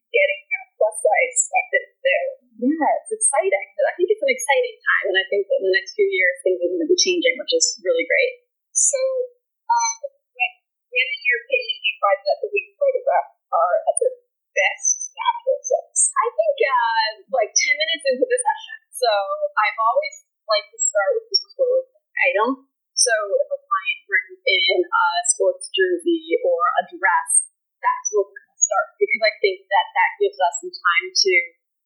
getting 0.10 0.44
uh, 0.50 0.66
plus 0.78 0.96
size 1.00 1.36
stuff 1.38 1.68
that's 1.72 1.94
there. 2.02 2.28
Yeah, 2.64 2.90
it's 3.02 3.14
exciting. 3.14 3.68
I 3.84 3.92
think 3.98 4.08
it's 4.14 4.24
an 4.24 4.32
exciting 4.32 4.76
time, 4.78 5.06
and 5.12 5.18
I 5.18 5.26
think 5.28 5.44
that 5.50 5.58
in 5.60 5.66
the 5.68 5.76
next 5.76 5.98
few 5.98 6.08
years 6.08 6.36
things 6.46 6.60
are 6.62 6.70
going 6.70 6.84
to 6.86 6.90
be 6.90 7.00
changing, 7.00 7.36
which 7.40 7.54
is 7.54 7.66
really 7.82 8.06
great. 8.08 8.34
So, 8.72 9.00
um, 9.68 9.98
when, 10.34 10.52
when 10.90 11.08
in 11.08 11.22
your 11.26 11.40
opinion 11.44 11.78
you 11.82 11.96
find 12.02 12.20
that 12.24 12.38
the 12.46 12.50
week 12.54 12.70
photographs 12.78 13.36
are 13.52 13.78
at 13.90 13.96
their 14.00 14.16
best 14.54 15.12
natural 15.12 15.60
selves? 15.66 16.02
I 16.14 16.28
think 16.30 16.58
uh, 16.62 17.10
like 17.34 17.52
10 17.52 17.82
minutes 17.82 18.06
into 18.06 18.26
the 18.26 18.40
session. 18.40 18.78
So 18.94 19.10
I've 19.60 19.80
always 19.82 20.16
liked 20.48 20.70
to 20.72 20.80
start 20.80 21.10
with 21.18 21.28
item. 22.24 22.72
So 22.94 23.12
if 23.12 23.48
a 23.52 23.60
client 23.60 24.00
brings 24.08 24.40
in 24.40 24.80
a 24.86 25.06
sports 25.34 25.68
jersey 25.74 26.40
or 26.46 26.62
a 26.80 26.84
dress, 26.88 27.32
that's 27.84 28.08
where 28.16 28.24
we're 28.24 28.38
going 28.38 28.56
to 28.56 28.64
start 28.64 28.88
because 28.96 29.24
I 29.28 29.34
think 29.44 29.58
that 29.68 29.88
that 29.92 30.12
gives 30.22 30.40
us 30.40 30.54
some 30.64 30.72
time 30.72 31.08
to 31.12 31.34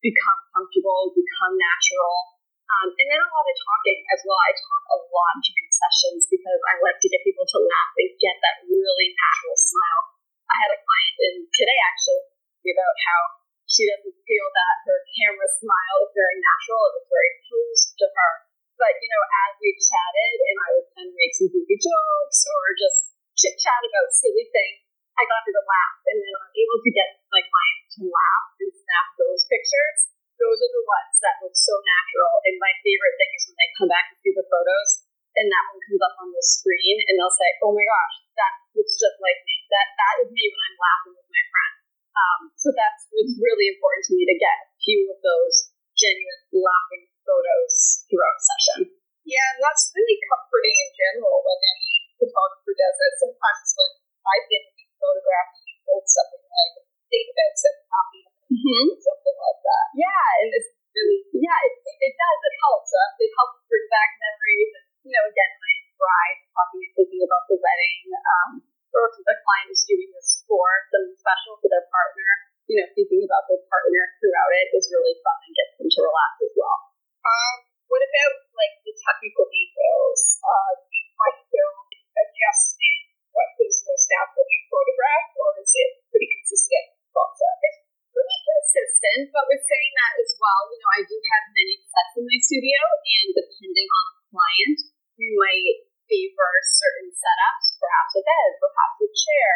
become 0.06 0.40
comfortable, 0.54 1.16
become 1.18 1.54
natural. 1.58 2.38
Um, 2.68 2.92
and 2.92 3.08
then 3.08 3.22
a 3.24 3.32
lot 3.32 3.48
of 3.48 3.58
talking 3.58 4.00
as 4.12 4.22
well. 4.28 4.38
I 4.38 4.52
talk 4.54 4.84
a 4.94 5.00
lot 5.08 5.36
during 5.40 5.70
sessions 5.72 6.28
because 6.28 6.60
I 6.68 6.78
like 6.84 7.00
to 7.00 7.10
get 7.10 7.24
people 7.24 7.48
to 7.48 7.60
laugh 7.64 7.94
and 7.96 8.12
get 8.20 8.36
that 8.44 8.68
really 8.68 9.10
natural 9.16 9.58
smile. 9.58 10.04
I 10.52 10.56
had 10.68 10.72
a 10.76 10.80
client 10.84 11.16
in 11.32 11.36
today 11.56 11.80
actually 11.88 12.24
about 12.68 12.96
how 13.08 13.20
she 13.68 13.88
doesn't 13.88 14.20
feel 14.24 14.48
that 14.52 14.76
her 14.88 15.00
camera 15.16 15.50
smile 15.60 15.98
is 16.08 16.12
very 16.16 16.38
natural. 16.40 16.82
It 16.88 16.94
was 17.00 17.08
very 17.08 17.34
posed 17.48 17.90
to 18.00 18.08
her. 18.12 18.32
But, 18.78 18.94
you 19.02 19.10
know, 19.10 19.24
as 19.26 19.52
we 19.58 19.74
chatted 19.74 20.38
and 20.38 20.58
I 20.62 20.68
would 20.78 20.88
kind 20.94 21.10
of 21.10 21.16
make 21.18 21.34
some 21.34 21.50
goofy 21.50 21.78
jokes 21.82 22.40
or 22.46 22.64
just 22.78 23.00
chit 23.34 23.58
chat 23.58 23.82
about 23.82 24.14
silly 24.14 24.46
things, 24.54 24.86
I 25.18 25.26
got 25.26 25.42
her 25.50 25.54
to 25.54 25.66
laugh. 25.66 25.98
And 26.14 26.18
then 26.22 26.34
I'm 26.38 26.54
able 26.54 26.80
to 26.86 26.92
get 26.94 27.10
my 27.34 27.42
clients 27.42 27.90
to 27.98 28.02
laugh 28.06 28.46
and 28.62 28.70
snap 28.70 29.08
those 29.18 29.42
pictures. 29.50 29.98
Those 30.38 30.62
are 30.62 30.74
the 30.78 30.86
ones 30.86 31.18
that 31.26 31.42
look 31.42 31.58
so 31.58 31.74
natural. 31.82 32.34
And 32.46 32.62
my 32.62 32.70
favorite 32.86 33.18
thing 33.18 33.32
is 33.34 33.50
when 33.50 33.58
they 33.58 33.70
come 33.82 33.90
back 33.90 34.06
to 34.14 34.16
see 34.22 34.34
the 34.38 34.46
photos 34.46 35.10
and 35.38 35.50
that 35.50 35.66
one 35.74 35.82
comes 35.82 36.02
up 36.06 36.16
on 36.22 36.30
the 36.30 36.46
screen 36.46 37.02
and 37.10 37.18
they'll 37.18 37.34
say, 37.34 37.50
oh 37.66 37.74
my 37.74 37.82
gosh, 37.82 38.16
that 38.38 38.54
looks 38.78 38.98
just 38.98 39.18
like 39.18 39.42
me. 39.46 39.66
That, 39.74 39.88
that 39.98 40.16
is 40.22 40.30
me 40.30 40.44
when 40.54 40.62
I'm 40.70 40.78
laughing 40.78 41.14
with 41.18 41.30
my 41.34 41.44
friend. 41.50 41.74
Um, 42.18 42.42
so 42.58 42.70
that's 42.74 43.10
it's 43.14 43.38
really 43.38 43.74
important 43.74 44.06
to 44.10 44.14
me 44.18 44.26
to 44.26 44.38
get 44.38 44.58
a 44.66 44.78
few 44.82 45.10
of 45.14 45.18
those 45.22 45.74
genuine 45.98 46.42
laughing 46.54 47.07
photos 47.28 48.08
throughout 48.08 48.36
the 48.40 48.46
session. 48.48 48.80
Yeah, 49.28 49.44
and 49.52 49.60
that's 49.60 49.92
really 49.92 50.18
comforting 50.24 50.78
in 50.88 50.90
general 50.96 51.44
when 51.44 51.60
any 51.60 51.92
photographer 52.16 52.72
does 52.72 52.96
it. 52.96 53.14
Sometimes 53.20 53.68
when 53.76 53.92
I've 54.24 54.48
been 54.48 54.66
photographing, 54.96 55.64
you 55.68 55.76
hold 55.84 56.08
something 56.08 56.44
like, 56.48 56.74
think 57.12 57.28
about 57.36 57.54
some 57.60 57.78
copy, 57.92 58.24
mm-hmm. 58.56 58.88
something 58.96 59.38
like 59.38 59.60
that. 59.68 59.86
Yeah, 60.00 60.24
and 60.40 60.50
it's 60.56 60.72
really, 60.96 61.20
yeah, 61.44 61.60
it, 61.60 61.76
it 61.84 62.14
does. 62.16 62.40
It 62.48 62.56
helps. 62.64 62.90
Uh, 62.96 63.12
it 63.20 63.32
helps 63.36 63.60
bring 63.68 63.88
back 63.92 64.16
memories. 64.16 64.72
And, 64.80 64.88
you 65.04 65.12
know, 65.12 65.26
again, 65.28 65.52
my 65.60 65.74
bride 66.00 66.40
probably 66.56 66.88
thinking 66.96 67.22
about 67.28 67.44
the 67.52 67.60
wedding, 67.60 68.00
um, 68.16 68.50
or 68.96 69.12
if 69.12 69.20
the 69.20 69.36
client 69.44 69.70
is 69.76 69.84
doing 69.84 70.10
this 70.16 70.48
for 70.48 70.64
something 70.90 71.20
special 71.20 71.60
for 71.60 71.68
their 71.68 71.84
partner, 71.92 72.32
you 72.72 72.80
know, 72.80 72.88
thinking 72.96 73.28
about 73.28 73.44
their 73.52 73.60
partner 73.68 74.04
throughout 74.24 74.52
it 74.56 74.72
is 74.72 74.88
really 74.88 75.16
fun 75.20 75.40
and 75.44 75.52
gets 75.52 75.74
them 75.76 75.88
to 75.92 76.00
relax 76.04 76.32
as 76.48 76.56
well. 76.56 76.87
Um, 77.28 77.56
what 77.92 78.00
about 78.00 78.36
like 78.56 78.76
the 78.88 78.96
technical 78.96 79.52
details? 79.52 80.40
Uh, 80.40 80.72
find 81.20 81.40
film 81.52 81.76
adjusting 82.16 82.98
what 83.36 83.52
is 83.60 83.84
most 83.84 84.08
naturally 84.08 84.60
photographed, 84.72 85.36
or 85.36 85.50
is 85.60 85.72
it 85.76 85.90
pretty 86.08 86.30
consistent 86.40 86.88
process? 87.12 87.58
It's 87.68 87.80
pretty 88.16 88.40
consistent, 88.48 89.22
but 89.36 89.46
with 89.52 89.62
saying 89.62 89.94
that 89.94 90.14
as 90.24 90.32
well, 90.40 90.62
you 90.72 90.80
know, 90.80 90.92
I 90.98 91.02
do 91.04 91.18
have 91.20 91.46
many 91.52 91.76
sets 91.84 92.16
in 92.16 92.24
my 92.26 92.40
studio, 92.40 92.80
and 92.82 93.28
depending 93.36 93.90
on 93.92 94.06
the 94.08 94.24
client, 94.32 94.80
we 95.20 95.28
might 95.36 95.78
favor 96.08 96.52
certain 96.66 97.12
setups, 97.12 97.78
perhaps 97.78 98.14
a 98.16 98.24
bed, 98.24 98.50
perhaps 98.58 98.98
a 99.04 99.10
chair. 99.12 99.52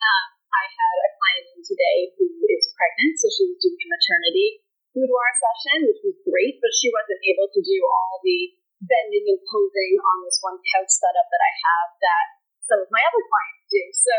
Um, 0.00 0.24
I 0.50 0.64
had 0.66 0.96
a 1.06 1.10
client 1.20 1.46
in 1.54 1.60
today 1.62 1.98
who 2.16 2.24
is 2.48 2.72
pregnant, 2.74 3.14
so 3.20 3.28
she 3.30 3.44
was 3.46 3.58
doing 3.60 3.78
a 3.78 3.88
maternity 3.92 4.48
boudoir 4.94 5.30
session, 5.38 5.86
which 5.86 6.02
was 6.02 6.16
great, 6.26 6.58
but 6.58 6.74
she 6.74 6.90
wasn't 6.90 7.22
able 7.26 7.48
to 7.50 7.60
do 7.62 7.78
all 7.86 8.18
the 8.22 8.54
bending 8.80 9.26
and 9.28 9.40
posing 9.44 9.94
on 10.00 10.16
this 10.24 10.40
one 10.40 10.56
couch 10.72 10.88
setup 10.88 11.28
that 11.28 11.42
I 11.44 11.52
have 11.52 11.88
that 12.00 12.26
some 12.64 12.80
of 12.80 12.88
my 12.88 13.02
other 13.02 13.22
clients 13.26 13.66
do. 13.68 13.82
So 13.92 14.14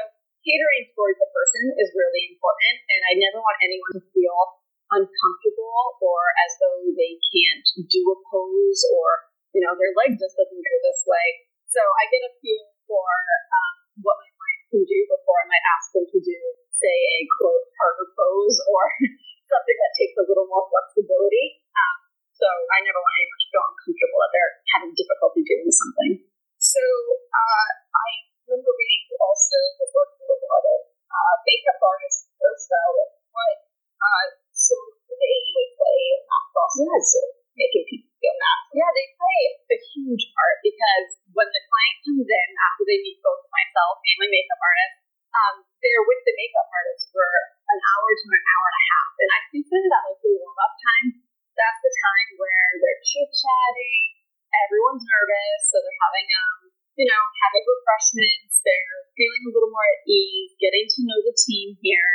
catering 0.46 0.90
towards 0.94 1.18
the 1.18 1.30
person 1.34 1.74
is 1.78 1.96
really 1.98 2.34
important, 2.34 2.76
and 2.88 3.02
I 3.10 3.14
never 3.18 3.40
want 3.42 3.58
anyone 3.64 3.94
to 3.98 4.04
feel 4.14 4.62
uncomfortable 4.92 5.96
or 6.04 6.22
as 6.44 6.52
though 6.60 6.84
they 6.92 7.16
can't 7.32 7.68
do 7.88 8.02
a 8.12 8.18
pose 8.28 8.82
or, 8.92 9.08
you 9.56 9.64
know, 9.64 9.72
their 9.80 9.96
leg 9.96 10.20
just 10.20 10.36
doesn't 10.36 10.62
go 10.62 10.76
this 10.84 11.02
way. 11.08 11.28
So 11.72 11.80
I 11.80 12.04
get 12.12 12.28
a 12.28 12.32
feel 12.44 12.68
for 12.92 13.08
um, 13.08 13.76
what 14.04 14.20
my 14.20 14.30
clients 14.36 14.68
can 14.76 14.84
do 14.84 15.00
before 15.08 15.38
I 15.40 15.48
might 15.48 15.66
ask 15.80 15.86
them 15.96 16.06
to 16.12 16.20
do, 16.20 16.38
say, 16.76 16.92
a 16.92 17.20
quote 17.40 17.68
harder 17.80 18.10
pose 18.12 18.58
or 18.68 18.84
something 19.52 19.78
that 19.78 19.92
takes 20.00 20.16
a 20.16 20.24
little 20.24 20.48
more 20.48 20.64
flexibility. 20.72 21.60
Um, 21.76 21.96
so 22.32 22.48
I 22.48 22.80
never 22.82 22.98
want 22.98 23.14
anyone 23.20 23.40
to 23.44 23.48
feel 23.52 23.66
uncomfortable 23.68 24.20
that 24.24 24.32
they're 24.32 24.56
having 24.72 24.92
difficulty 24.96 25.42
doing 25.44 25.70
something. 25.70 26.12
So 26.58 26.82
uh, 26.82 27.70
I 27.92 28.10
remember 28.48 28.72
reading 28.72 29.12
also 29.20 29.60
the 29.78 29.88
work 29.92 30.12
of 30.16 30.28
a 30.32 30.38
lot 30.40 30.64
of 30.64 30.80
uh, 30.88 31.36
makeup 31.44 31.80
artists 31.84 32.26
and 32.26 32.36
hairstylists, 32.40 33.20
what 33.36 33.56
uh, 34.00 34.26
sort 34.56 34.88
of 34.90 35.02
they 35.22 35.66
play 35.78 36.00
in 36.18 36.22
that 36.26 36.46
process 36.50 37.06
of 37.22 37.28
making 37.54 37.86
people 37.86 38.10
feel 38.18 38.36
natural. 38.38 38.74
Yeah, 38.74 38.92
they 38.96 39.08
play 39.14 39.42
a 39.76 39.78
huge 39.94 40.24
part 40.34 40.58
because 40.66 41.08
when 41.36 41.50
the 41.50 41.62
client 41.68 41.98
comes 42.08 42.28
in 42.28 42.48
after 42.72 42.84
they 42.88 43.00
meet 43.06 43.20
both 43.22 43.46
myself 43.52 44.02
and 44.02 44.18
my 44.18 44.30
makeup 44.32 44.62
artist, 44.62 44.96
um, 45.32 45.56
they're 45.80 46.06
with 46.08 46.22
the 46.26 46.36
makeup 46.36 46.70
artist 46.70 47.04
for 47.14 47.28
an 47.72 47.80
hour 47.80 48.10
to 48.12 48.28
an 48.28 48.44
hour 48.44 48.66
and 48.68 48.78
a 48.78 48.86
half. 48.92 49.12
And 49.16 49.30
I 49.32 49.40
consider 49.48 49.88
that 49.88 50.04
like 50.08 50.20
the 50.20 50.32
warm 50.36 50.60
up 50.60 50.74
time. 50.76 51.08
That's 51.56 51.82
the 51.84 51.94
time 51.94 52.30
where 52.40 52.68
they're 52.80 53.04
chit 53.04 53.30
chatting, 53.32 54.04
everyone's 54.52 55.04
nervous, 55.04 55.60
so 55.68 55.80
they're 55.80 56.04
having 56.04 56.28
um, 56.32 56.72
you 57.00 57.08
know, 57.08 57.24
having 57.48 57.64
refreshments, 57.64 58.60
they're 58.62 59.00
feeling 59.16 59.44
a 59.48 59.52
little 59.56 59.72
more 59.72 59.88
at 59.96 60.04
ease, 60.06 60.52
getting 60.60 60.86
to 60.86 61.00
know 61.08 61.20
the 61.24 61.36
team 61.36 61.80
here, 61.80 62.12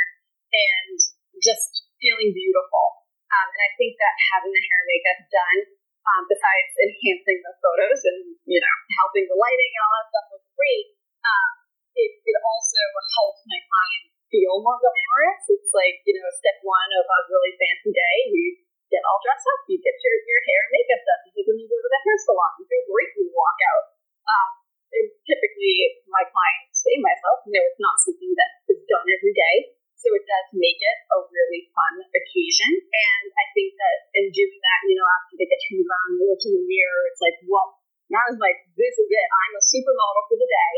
and 0.53 0.97
just 1.41 1.89
feeling 1.97 2.31
beautiful. 2.31 2.85
Um, 3.27 3.47
and 3.51 3.61
I 3.67 3.71
think 3.75 3.97
that 3.97 4.15
having 4.37 4.53
the 4.53 4.63
hair 4.63 4.79
and 4.79 4.89
makeup 4.89 5.19
done, 5.27 5.59
um, 6.07 6.23
besides 6.29 6.71
enhancing 6.87 7.39
the 7.43 7.53
photos 7.59 7.99
and 8.07 8.19
you 8.47 8.59
know 8.63 8.75
helping 9.03 9.27
the 9.27 9.35
lighting 9.35 9.71
and 9.75 9.81
all 9.83 9.93
that 9.97 10.07
stuff 10.07 10.27
look 10.31 10.45
great, 10.55 10.87
um, 11.25 11.51
it, 11.97 12.11
it 12.23 12.37
also 12.39 12.81
helps 13.17 13.41
my 13.43 13.59
client 13.59 14.05
feel 14.31 14.59
more 14.63 14.79
glamorous. 14.79 15.43
It's 15.51 15.71
like 15.71 16.03
you 16.03 16.15
know 16.17 16.27
step 16.35 16.59
one 16.63 16.91
of 16.95 17.05
a 17.07 17.19
really 17.31 17.53
fancy 17.59 17.91
day. 17.91 18.17
You 18.31 18.67
get 18.91 19.03
all 19.03 19.19
dressed 19.23 19.47
up, 19.47 19.67
you 19.67 19.77
get 19.79 19.95
your, 19.99 20.15
your 20.23 20.41
hair 20.47 20.61
and 20.63 20.71
makeup 20.71 21.01
done 21.03 21.21
because 21.27 21.45
when 21.51 21.57
you 21.59 21.67
go 21.67 21.79
to 21.79 21.91
the 21.91 22.01
hair 22.07 22.17
salon, 22.23 22.51
you 22.59 22.65
feel 22.67 22.85
great 22.87 23.11
when 23.15 23.27
you 23.27 23.33
walk 23.35 23.59
out. 23.67 23.85
Um, 24.27 24.49
and 24.95 25.07
typically, 25.27 25.99
my 26.07 26.23
clients 26.23 26.79
and 26.87 27.03
myself 27.03 27.43
know 27.51 27.63
it's 27.67 27.83
not 27.83 27.99
something 27.99 28.31
that 28.39 28.51
is 28.71 28.81
done 28.87 29.07
every 29.11 29.35
day. 29.35 29.75
So 29.97 30.13
it 30.13 30.23
does 30.29 30.47
make 30.53 30.77
it 30.77 30.97
a 31.09 31.17
really 31.25 31.67
fun 31.73 31.95
occasion. 32.05 32.71
And 32.85 33.25
I 33.33 33.45
think 33.57 33.73
that 33.75 33.97
in 34.13 34.29
doing 34.29 34.61
that, 34.61 34.79
you 34.87 34.95
know, 34.95 35.07
after 35.09 35.35
they 35.35 35.49
get 35.49 35.59
turned 35.67 35.83
around 35.83 36.07
and 36.13 36.21
look 36.21 36.41
in 36.45 36.53
the 36.53 36.63
mirror, 36.63 37.01
it's 37.09 37.19
like, 37.19 37.37
well, 37.49 37.81
now 38.07 38.21
it's 38.29 38.39
like, 38.39 38.61
this 38.77 38.93
is 38.93 39.09
it. 39.09 39.27
I'm 39.27 39.57
a 39.57 39.63
supermodel 39.63 40.23
for 40.29 40.37
the 40.37 40.47
day. 40.47 40.75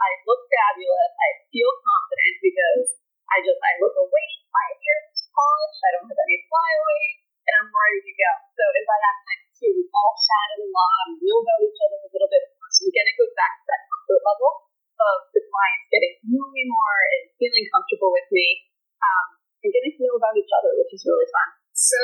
I 0.00 0.08
look 0.24 0.42
fabulous. 0.48 1.12
I 1.14 1.28
feel 1.52 1.70
confident 1.84 2.34
because 2.42 2.86
I 3.28 3.44
just, 3.44 3.60
I 3.60 3.72
look 3.78 3.94
awake. 3.94 4.40
My 4.50 4.68
hair 4.72 4.98
is 5.14 5.20
polished. 5.30 5.80
I 5.84 5.90
don't 5.94 6.08
have 6.08 6.22
any 6.26 6.40
flyaways 6.48 7.22
and 7.46 7.54
I'm 7.58 7.68
ready 7.70 8.00
to 8.06 8.14
go. 8.14 8.30
So, 8.54 8.64
and 8.64 8.86
by 8.86 8.98
that 8.98 9.16
time 9.26 9.40
too, 9.58 9.70
we've 9.74 9.94
all 9.94 10.14
chatted 10.14 10.60
a 10.62 10.68
lot. 10.70 11.04
We 11.10 11.26
know 11.26 11.38
about 11.42 11.60
each 11.66 11.80
other 11.82 11.98
a 11.98 12.10
little 12.10 12.30
bit 12.30 12.42
more. 12.54 12.70
So 12.70 12.82
again, 12.86 13.06
it 13.06 13.16
goes 13.18 13.34
back 13.34 13.52
to 13.58 13.64
that 13.66 13.82
comfort 13.90 14.22
level 14.22 14.50
of 15.02 15.16
the 15.34 15.42
clients 15.42 15.86
getting 15.90 16.14
to 16.22 16.24
know 16.30 16.46
me 16.54 16.62
more 16.70 16.98
and 17.18 17.22
feeling 17.34 17.66
comfortable 17.74 18.14
with 18.14 18.28
me, 18.30 18.70
um, 19.02 19.26
and 19.66 19.70
getting 19.74 19.92
to 19.98 20.00
know 20.06 20.14
about 20.14 20.38
each 20.38 20.52
other, 20.54 20.70
which 20.78 20.94
is 20.94 21.02
really 21.02 21.26
fun. 21.26 21.48
So, 21.74 21.98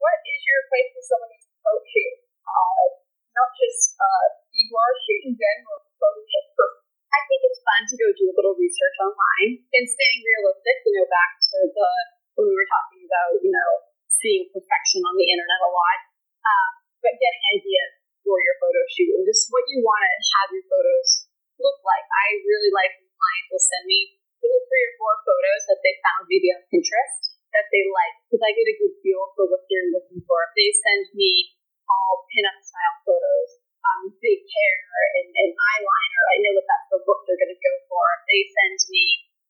what 0.00 0.16
is 0.24 0.40
your 0.48 0.58
advice 0.64 0.90
to 0.96 1.00
someone 1.04 1.30
who's 1.36 1.48
coaching? 1.60 2.12
Uh, 2.48 2.84
not 3.36 3.50
just 3.56 3.91
uh, 4.02 4.26
you 4.50 4.74
are 4.74 4.94
shooting 5.06 5.38
general 5.38 5.82
I 7.12 7.20
think 7.28 7.40
it's 7.44 7.60
fun 7.60 7.82
to 7.84 7.94
go 7.94 8.08
do 8.16 8.24
a 8.32 8.34
little 8.34 8.56
research 8.56 8.96
online 9.04 9.60
and 9.62 9.84
staying 9.84 10.20
realistic, 10.24 10.76
you 10.88 10.92
know, 10.96 11.06
back 11.06 11.30
to 11.38 11.58
the 11.70 11.88
when 12.34 12.48
we 12.48 12.56
were 12.56 12.70
talking 12.72 13.04
about, 13.04 13.36
you 13.44 13.52
know, 13.52 13.70
seeing 14.08 14.48
perfection 14.48 15.04
on 15.04 15.14
the 15.20 15.28
internet 15.28 15.60
a 15.60 15.68
lot, 15.68 15.98
um, 16.48 16.70
but 17.04 17.14
getting 17.20 17.44
ideas 17.52 17.92
for 18.24 18.40
your 18.40 18.56
photo 18.56 18.80
shoot 18.88 19.12
and 19.20 19.28
just 19.28 19.52
what 19.52 19.68
you 19.68 19.84
want 19.84 20.00
to 20.00 20.12
have 20.40 20.48
your 20.56 20.64
photos 20.64 21.28
look 21.60 21.78
like. 21.84 22.06
I 22.08 22.40
really 22.48 22.72
like 22.72 22.96
when 22.96 23.12
clients 23.12 23.48
will 23.52 23.60
send 23.60 23.84
me 23.84 24.16
three 24.40 24.84
or 24.88 24.94
four 24.96 25.14
photos 25.28 25.62
that 25.68 25.80
they 25.84 25.94
found 26.00 26.26
maybe 26.32 26.48
on 26.50 26.64
Pinterest 26.72 27.36
that 27.52 27.68
they 27.68 27.84
like 27.92 28.16
because 28.24 28.40
I 28.40 28.56
get 28.56 28.72
a 28.72 28.80
good 28.80 28.96
feel 29.04 29.28
for 29.36 29.44
what 29.52 29.68
they're 29.68 29.92
looking 29.92 30.24
for. 30.24 30.48
If 30.48 30.52
they 30.56 30.70
send 30.72 31.12
me 31.12 31.52
all 31.84 32.24
pinup 32.32 32.56
style 32.64 32.98
photos, 33.04 33.61
um, 33.82 34.14
big 34.22 34.40
hair 34.46 34.78
and, 35.18 35.28
and 35.32 35.50
eyeliner, 35.52 36.24
I 36.30 36.36
know 36.42 36.52
that 36.58 36.66
that's 36.70 36.88
the 36.94 37.00
look 37.02 37.20
they're 37.26 37.40
going 37.40 37.54
to 37.54 37.58
go 37.58 37.74
for. 37.90 38.04
They 38.30 38.42
send 38.46 38.78
me 38.88 39.04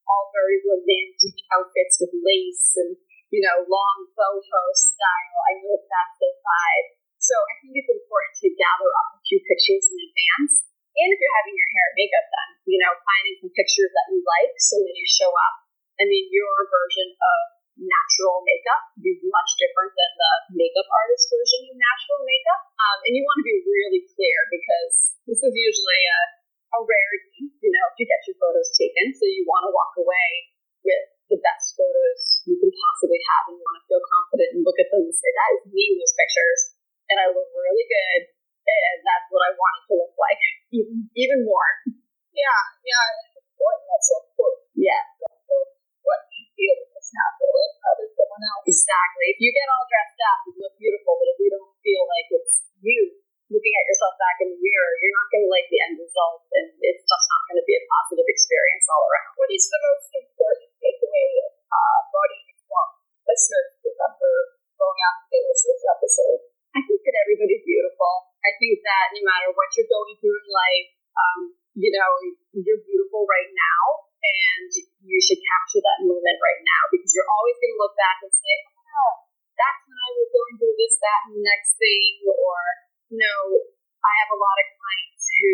all 0.08 0.32
very 0.32 0.58
romantic 0.64 1.36
outfits 1.52 2.02
with 2.02 2.12
lace 2.26 2.74
and 2.80 2.98
you 3.30 3.40
know 3.40 3.64
long 3.70 3.98
boho 4.12 4.64
style, 4.74 5.38
I 5.48 5.52
know 5.62 5.78
that 5.78 5.86
that's 5.86 6.16
their 6.18 6.36
vibe. 6.42 6.88
So 7.22 7.38
I 7.38 7.54
think 7.62 7.78
it's 7.78 7.92
important 7.92 8.34
to 8.42 8.58
gather 8.58 8.90
up 8.98 9.08
a 9.14 9.22
few 9.22 9.38
pictures 9.46 9.86
in 9.94 9.98
advance 10.10 10.66
and 10.92 11.08
if 11.08 11.16
you're 11.16 11.38
having 11.40 11.56
your 11.56 11.70
hair 11.72 11.86
and 11.88 11.96
makeup 11.96 12.26
done, 12.28 12.52
you 12.68 12.76
know, 12.76 12.92
finding 13.00 13.34
some 13.40 13.52
pictures 13.56 13.88
that 13.96 14.06
you 14.12 14.20
like 14.20 14.54
so 14.60 14.76
when 14.76 14.92
you 14.92 15.08
show 15.08 15.30
up, 15.32 15.54
I 15.96 16.04
mean, 16.04 16.28
your 16.28 16.52
version 16.68 17.08
of 17.16 17.40
natural 17.82 18.42
makeup 18.46 18.82
is 19.02 19.18
much 19.26 19.50
different 19.58 19.92
than 19.92 20.12
the 20.14 20.32
makeup 20.54 20.86
artist 20.86 21.26
version 21.28 21.66
of 21.66 21.74
natural 21.74 22.20
makeup. 22.22 22.62
Um, 22.78 22.98
and 23.06 23.12
you 23.18 23.22
want 23.26 23.38
to 23.42 23.46
be 23.46 23.58
really 23.66 24.02
clear 24.06 24.38
because 24.50 25.18
this 25.26 25.40
is 25.42 25.52
usually 25.52 26.02
a, 26.06 26.20
a 26.74 26.78
rarity, 26.86 27.50
you 27.58 27.70
know, 27.74 27.86
to 27.98 28.02
get 28.06 28.22
your 28.30 28.38
photos 28.38 28.70
taken. 28.78 29.12
So 29.18 29.26
you 29.26 29.42
want 29.46 29.66
to 29.66 29.72
walk 29.74 29.94
away 29.98 30.28
with 30.82 31.04
the 31.30 31.38
best 31.40 31.78
photos 31.78 32.44
you 32.44 32.58
can 32.58 32.68
possibly 32.68 33.20
have 33.22 33.42
and 33.48 33.56
you 33.56 33.64
want 33.64 33.78
to 33.80 33.84
feel 33.88 34.02
confident 34.02 34.48
and 34.58 34.60
look 34.66 34.78
at 34.78 34.88
them 34.90 35.06
and 35.06 35.14
say, 35.14 35.30
that 35.30 35.50
is 35.58 35.62
me 35.70 35.94
in 35.94 35.96
those 35.96 36.14
pictures. 36.14 36.60
And 37.08 37.16
I 37.18 37.30
look 37.30 37.48
really 37.54 37.86
good 37.86 38.20
and 38.62 38.96
that's 39.02 39.26
what 39.30 39.42
I 39.42 39.50
want 39.54 39.74
it 39.80 39.84
to 39.90 39.94
look 39.98 40.14
like, 40.18 40.42
even, 40.70 41.08
even 41.18 41.38
more. 41.42 41.70
Yeah, 42.32 42.60
yeah, 42.86 43.06
important. 43.36 43.84
That's 43.90 44.06
so 44.08 44.16
important. 44.26 44.62
Yeah. 44.74 45.02
What 46.02 46.20
you 46.34 46.44
feel 46.56 46.76
is 46.98 47.08
natural 47.14 47.54
and 47.61 47.61
If 49.30 49.36
you 49.38 49.50
get 49.54 49.68
all 49.70 49.86
dressed 49.86 50.01
Or, 82.26 82.58
you 83.10 83.18
know, 83.18 83.40
I 84.02 84.12
have 84.26 84.30
a 84.34 84.40
lot 84.40 84.56
of 84.58 84.66
clients 84.76 85.24
who 85.38 85.52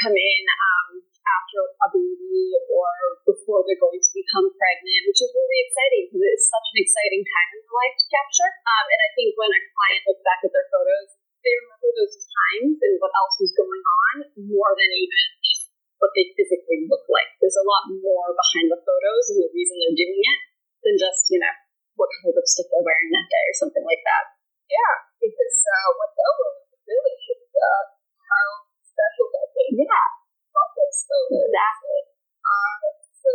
come 0.00 0.16
in 0.16 0.42
um, 0.48 0.88
after 1.04 1.60
a 1.60 1.88
baby 1.92 2.54
or 2.70 2.90
before 3.28 3.66
they're 3.66 3.80
going 3.80 4.00
to 4.00 4.12
become 4.14 4.46
pregnant, 4.54 5.02
which 5.10 5.20
is 5.20 5.30
really 5.30 5.58
exciting 5.66 6.02
because 6.08 6.24
it's 6.24 6.48
such 6.48 6.66
an 6.72 6.78
exciting 6.80 7.22
time 7.26 7.48
in 7.54 7.58
their 7.66 7.76
life 7.76 7.96
to 7.98 8.06
capture. 8.08 8.50
Um, 8.64 8.86
and 8.88 9.00
I 9.00 9.10
think 9.18 9.28
when 9.36 9.52
a 9.52 9.60
client 9.74 10.02
looks 10.08 10.24
back 10.24 10.40
at 10.46 10.52
their 10.54 10.68
photos, 10.72 11.08
they 11.40 11.52
remember 11.56 11.90
those 11.96 12.16
times 12.20 12.76
and 12.80 12.94
what 13.00 13.12
else 13.16 13.36
was 13.40 13.52
going 13.56 13.84
on 13.84 14.14
more 14.44 14.72
than 14.76 14.90
even 14.92 15.24
just 15.40 15.72
what 16.00 16.12
they 16.16 16.32
physically 16.36 16.88
look 16.88 17.04
like. 17.12 17.28
There's 17.40 17.60
a 17.60 17.68
lot 17.68 17.92
more 17.92 18.32
behind 18.32 18.72
the 18.72 18.80
photos 18.80 19.24
and 19.32 19.44
the 19.44 19.52
reason 19.52 19.76
they're 19.80 20.00
doing 20.00 20.20
it 20.20 20.40
than 20.84 20.96
just, 20.96 21.28
you 21.28 21.40
know, 21.40 21.54
what 21.96 22.08
kind 22.08 22.32
of 22.32 22.40
lipstick 22.40 22.68
they're 22.72 22.84
wearing 22.84 23.12
that 23.12 23.28
day 23.28 23.44
or 23.52 23.56
something 23.60 23.84
like 23.84 24.00
that. 24.04 24.24
Yeah, 24.68 25.09
because 25.20 25.58
uh, 25.68 25.88
what 26.00 26.10
they'll 26.16 26.40
really 26.88 27.16
is 27.36 27.44
uh, 27.52 27.82
how 28.24 28.46
special 28.80 29.26
that 29.28 29.48
Yeah. 29.76 30.06
About 30.50 30.70
those 30.74 30.98
photos. 31.04 31.44
Exactly. 31.44 32.00
Uh, 32.40 32.76
so, 33.20 33.30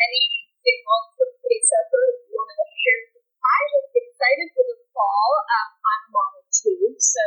anything 0.00 0.78
else 0.82 1.12
with 1.20 1.32
face 1.44 1.70
effort 1.76 2.12
you 2.26 2.32
want 2.32 2.50
to 2.56 2.66
share? 2.72 3.02
I'm 3.20 3.66
just 3.68 3.92
excited 3.94 4.48
for 4.56 4.64
the 4.64 4.76
fall. 4.96 5.30
Um, 5.44 5.68
I'm 5.76 6.02
a 6.02 6.10
mom 6.10 6.32
of 6.40 6.46
two, 6.50 6.82
so 6.98 7.24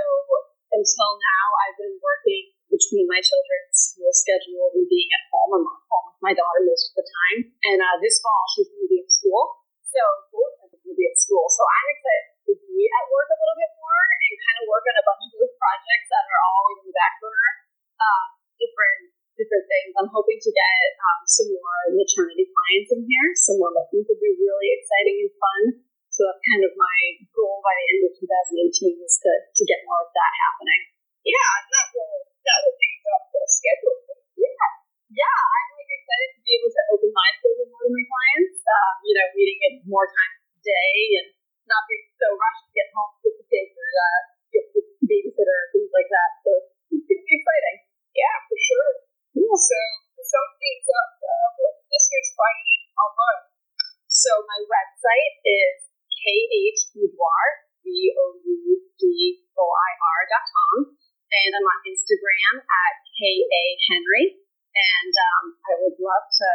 until 0.73 1.11
now 1.21 1.45
I've 1.63 1.77
been 1.77 1.97
working 2.01 2.57
between 2.67 3.05
my 3.09 3.21
children's 3.21 3.77
school 3.77 4.11
schedule 4.11 4.73
and 4.73 4.89
being 4.89 5.09
at 5.13 5.23
home. 5.29 5.61
I'm 5.61 5.65
at 5.65 5.81
home 5.85 6.05
with 6.13 6.21
my 6.25 6.33
daughter 6.33 6.61
most 6.65 6.93
of 6.93 7.01
the 7.01 7.05
time. 7.05 7.39
And 7.65 7.77
uh, 7.81 7.97
this 8.01 8.19
fall 8.21 8.43
she's 8.53 8.69
going 8.69 8.85
to 8.85 8.91
be 8.91 9.01
at 9.01 9.09
school. 9.09 9.65
So 9.89 10.01
both 10.33 10.53
of 10.65 10.67
them 10.73 10.81
will 10.85 10.97
be 10.97 11.09
at 11.09 11.17
school. 11.17 11.45
So 11.49 11.61
I'm 11.65 11.87
excited 11.93 12.29
I'm 19.99 20.07
to 20.39 20.52
get 20.52 20.80
um, 20.95 21.21
some 21.28 21.49
more 21.52 21.80
maternity 21.95 22.47
clients 22.47 22.89
in 22.95 23.04
here, 23.04 23.28
some 23.36 23.60
more 23.60 23.71
that 23.75 23.91
would 23.91 24.08
be 24.08 24.34
really 24.39 24.69
exciting 24.80 25.17
and 25.28 25.34
fun. 25.36 25.62
Website 55.19 55.36
is 55.43 55.91
khboudoir, 56.19 57.47
B-O-U-D-O-I-R 57.84 59.39
dot 60.29 60.45
com. 60.47 60.95
And 61.29 61.51
I'm 61.53 61.62
on 61.62 61.79
Instagram 61.86 62.63
at 62.63 62.95
K-A 63.19 63.63
Henry. 63.91 64.41
And 64.69 65.13
um, 65.13 65.60
I 65.67 65.75
would 65.84 65.99
love 65.99 66.25
to 66.25 66.47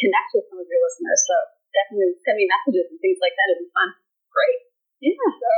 connect 0.00 0.30
with 0.34 0.46
some 0.48 0.58
of 0.62 0.66
your 0.68 0.80
listeners. 0.80 1.20
So 1.26 1.34
definitely 1.74 2.14
send 2.22 2.38
me 2.38 2.46
messages 2.48 2.86
and 2.94 3.00
things 3.02 3.18
like 3.20 3.34
that. 3.34 3.50
It'd 3.52 3.66
be 3.66 3.70
fun. 3.74 3.90
Great. 4.30 4.60
Yeah. 5.02 5.18
So 5.18 5.50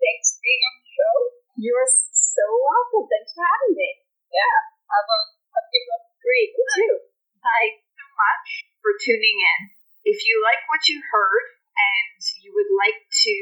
thanks 0.00 0.34
for 0.34 0.40
being 0.42 0.62
on 0.64 0.74
the 0.80 0.88
show. 0.88 1.14
You're 1.58 1.90
so 2.10 2.44
welcome. 2.46 3.06
Thanks 3.10 3.36
for 3.36 3.44
having 3.44 3.74
me. 3.76 3.90
Yeah. 4.32 4.56
Have 4.88 5.06
a, 5.06 5.18
have 5.54 5.66
a 5.68 5.70
good 5.70 5.86
one. 5.92 6.02
Great. 6.24 6.48
You 6.56 6.64
too. 6.74 6.94
Bye. 7.44 7.84
so 7.94 8.06
much 8.18 8.48
for 8.82 8.92
tuning 8.98 9.38
in. 9.38 9.60
If 10.08 10.24
you 10.24 10.40
like 10.40 10.64
what 10.72 10.88
you 10.88 11.04
heard 11.04 11.44
and 11.76 12.20
you 12.40 12.56
would 12.56 12.72
like 12.72 12.96
to 12.96 13.34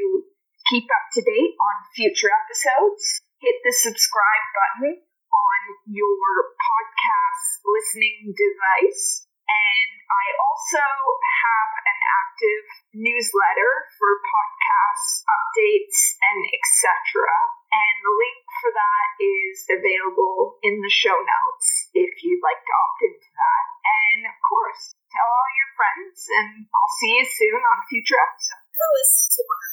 keep 0.66 0.82
up 0.90 1.06
to 1.14 1.22
date 1.22 1.54
on 1.54 1.74
future 1.94 2.26
episodes, 2.26 3.22
hit 3.46 3.62
the 3.62 3.70
subscribe 3.70 4.46
button 4.58 4.98
on 4.98 5.60
your 5.86 6.26
podcast 6.58 7.62
listening 7.62 8.34
device. 8.34 9.30
And 9.46 9.90
I 10.02 10.26
also 10.34 10.82
have 10.82 11.70
an 11.86 11.98
active 12.26 12.66
newsletter 12.98 13.72
for 13.94 14.10
podcasts, 14.18 15.22
updates, 15.30 16.18
and 16.26 16.42
etc. 16.58 17.22
And 17.70 17.94
the 18.02 18.14
link 18.18 18.42
for 18.58 18.70
that 18.74 19.08
is 19.22 19.56
available 19.78 20.58
in 20.66 20.82
the 20.82 20.90
show 20.90 21.14
notes 21.14 21.66
if 21.94 22.18
you'd 22.26 22.42
like 22.42 22.58
to 22.58 22.74
opt 22.74 23.00
into 23.06 23.30
that. 23.30 23.64
And 23.86 24.20
of 24.26 24.34
course, 24.42 24.90
tell 25.14 25.30
all 25.30 25.50
your 25.54 25.70
friends, 25.78 26.18
and 26.34 26.66
I'll 26.66 26.94
see 26.98 27.14
you 27.14 27.26
soon 27.30 27.62
on 27.62 27.78
a 27.78 27.86
future 27.86 28.18
episode. 28.18 28.66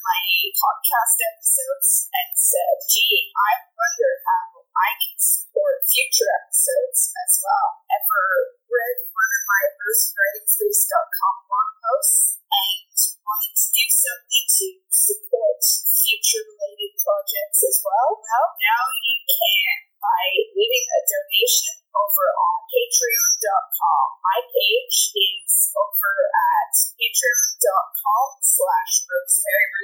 My 0.04 0.20
podcast 0.52 1.16
episodes 1.32 2.12
and 2.12 2.36
uh, 2.36 2.44
said, 2.44 2.76
gee, 2.92 3.32
I 3.32 3.52
wonder 3.72 4.12
how 4.28 4.68
I 4.76 4.90
can 5.00 5.16
support 5.16 5.80
future 5.88 6.28
episodes 6.44 7.16
as 7.24 7.40
well. 7.40 7.88
Ever 7.88 8.28
read 8.68 8.98
one 9.16 9.32
of 9.32 9.44
my 9.48 9.64
verseWritingspace.com 9.80 11.36
blog 11.48 11.70
posts 11.88 12.36
and 12.36 12.92
wanted 13.24 13.56
to 13.56 13.68
do 13.72 13.86
something 13.88 14.46
to 14.60 14.68
support 14.92 15.64
future 15.64 16.44
related 16.52 17.00
projects 17.00 17.64
as 17.64 17.80
well? 17.80 18.20
Well, 18.20 18.48
now 18.60 18.84
you 19.08 19.18
can 19.24 19.76
by 20.04 20.24
leaving 20.52 20.88
a 20.92 21.02
donation 21.08 21.80
over 21.96 22.26
on 22.44 22.68
patreon.com. 22.68 24.06
My 24.20 24.40
page 24.52 25.16
is 25.16 25.72
over 25.72 26.14
at 26.60 26.76
patreon.com 26.92 28.28
slash 28.44 28.94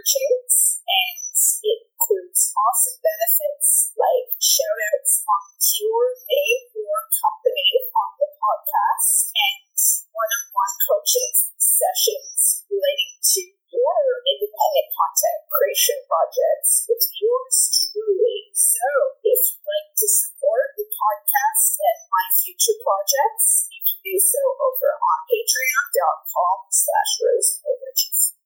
rosemary 0.10 0.39